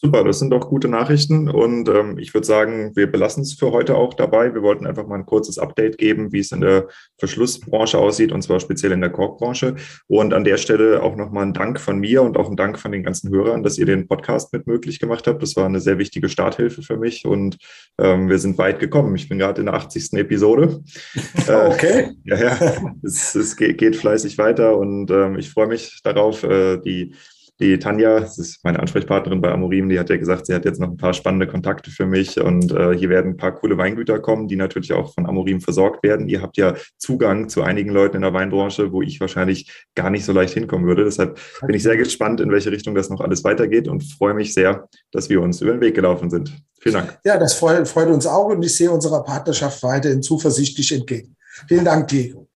Super, 0.00 0.22
das 0.22 0.38
sind 0.38 0.50
doch 0.50 0.68
gute 0.68 0.86
Nachrichten 0.86 1.50
und 1.50 1.88
ähm, 1.88 2.18
ich 2.18 2.32
würde 2.32 2.46
sagen, 2.46 2.92
wir 2.94 3.10
belassen 3.10 3.42
es 3.42 3.54
für 3.54 3.72
heute 3.72 3.96
auch 3.96 4.14
dabei. 4.14 4.54
Wir 4.54 4.62
wollten 4.62 4.86
einfach 4.86 5.08
mal 5.08 5.16
ein 5.16 5.26
kurzes 5.26 5.58
Update 5.58 5.98
geben, 5.98 6.32
wie 6.32 6.38
es 6.38 6.52
in 6.52 6.60
der 6.60 6.86
Verschlussbranche 7.18 7.98
aussieht 7.98 8.30
und 8.30 8.42
zwar 8.42 8.60
speziell 8.60 8.92
in 8.92 9.00
der 9.00 9.10
Korkbranche. 9.10 9.74
Und 10.06 10.34
an 10.34 10.44
der 10.44 10.56
Stelle 10.56 11.02
auch 11.02 11.16
nochmal 11.16 11.46
ein 11.46 11.52
Dank 11.52 11.80
von 11.80 11.98
mir 11.98 12.22
und 12.22 12.36
auch 12.36 12.48
ein 12.48 12.54
Dank 12.54 12.78
von 12.78 12.92
den 12.92 13.02
ganzen 13.02 13.30
Hörern, 13.30 13.64
dass 13.64 13.76
ihr 13.76 13.86
den 13.86 14.06
Podcast 14.06 14.52
mit 14.52 14.68
möglich 14.68 15.00
gemacht 15.00 15.26
habt. 15.26 15.42
Das 15.42 15.56
war 15.56 15.66
eine 15.66 15.80
sehr 15.80 15.98
wichtige 15.98 16.28
Starthilfe 16.28 16.82
für 16.82 16.96
mich 16.96 17.24
und 17.24 17.58
ähm, 18.00 18.28
wir 18.28 18.38
sind 18.38 18.56
weit 18.56 18.78
gekommen. 18.78 19.16
Ich 19.16 19.28
bin 19.28 19.38
gerade 19.38 19.60
in 19.60 19.66
der 19.66 19.74
80. 19.74 20.12
Episode. 20.12 20.80
Okay. 21.48 22.00
Äh, 22.00 22.14
ja, 22.24 22.36
ja, 22.36 22.92
es, 23.02 23.34
es 23.34 23.56
geht, 23.56 23.78
geht, 23.78 23.96
fleißig 23.96 24.38
weiter 24.38 24.76
und 24.76 25.10
ähm, 25.10 25.38
ich 25.38 25.50
freue 25.50 25.66
mich 25.66 26.00
darauf, 26.02 26.42
äh, 26.44 26.76
die 26.78 27.14
Die 27.60 27.78
Tanja, 27.78 28.20
das 28.20 28.38
ist 28.38 28.64
meine 28.64 28.78
Ansprechpartnerin 28.78 29.40
bei 29.40 29.50
Amorim, 29.50 29.88
die 29.88 29.98
hat 29.98 30.10
ja 30.10 30.16
gesagt, 30.16 30.46
sie 30.46 30.54
hat 30.54 30.64
jetzt 30.64 30.80
noch 30.80 30.90
ein 30.90 30.96
paar 30.96 31.12
spannende 31.12 31.48
Kontakte 31.48 31.90
für 31.90 32.06
mich 32.06 32.40
und 32.40 32.70
äh, 32.70 32.96
hier 32.96 33.08
werden 33.08 33.32
ein 33.32 33.36
paar 33.36 33.52
coole 33.52 33.76
Weingüter 33.76 34.20
kommen, 34.20 34.46
die 34.46 34.54
natürlich 34.54 34.92
auch 34.92 35.12
von 35.12 35.26
Amorim 35.26 35.60
versorgt 35.60 36.04
werden. 36.04 36.28
Ihr 36.28 36.40
habt 36.40 36.56
ja 36.56 36.74
Zugang 36.98 37.48
zu 37.48 37.62
einigen 37.62 37.90
Leuten 37.90 38.16
in 38.16 38.22
der 38.22 38.32
Weinbranche, 38.32 38.92
wo 38.92 39.02
ich 39.02 39.20
wahrscheinlich 39.20 39.86
gar 39.96 40.10
nicht 40.10 40.24
so 40.24 40.32
leicht 40.32 40.54
hinkommen 40.54 40.86
würde. 40.86 41.04
Deshalb 41.04 41.40
bin 41.66 41.74
ich 41.74 41.82
sehr 41.82 41.96
gespannt, 41.96 42.40
in 42.40 42.52
welche 42.52 42.70
Richtung 42.70 42.94
das 42.94 43.10
noch 43.10 43.20
alles 43.20 43.42
weitergeht 43.42 43.88
und 43.88 44.04
freue 44.04 44.34
mich 44.34 44.54
sehr, 44.54 44.88
dass 45.10 45.28
wir 45.28 45.42
uns 45.42 45.60
über 45.60 45.72
den 45.72 45.80
Weg 45.80 45.96
gelaufen 45.96 46.30
sind. 46.30 46.56
Vielen 46.80 46.94
Dank. 46.94 47.18
Ja, 47.24 47.38
das 47.38 47.54
freut, 47.54 47.88
freut 47.88 48.08
uns 48.08 48.26
auch 48.26 48.46
und 48.46 48.64
ich 48.64 48.76
sehe 48.76 48.90
unserer 48.90 49.24
Partnerschaft 49.24 49.82
weiterhin 49.82 50.22
zuversichtlich 50.22 50.92
entgegen. 50.92 51.34
Vielen 51.66 51.84
Dank, 51.84 52.06
Diego. 52.06 52.47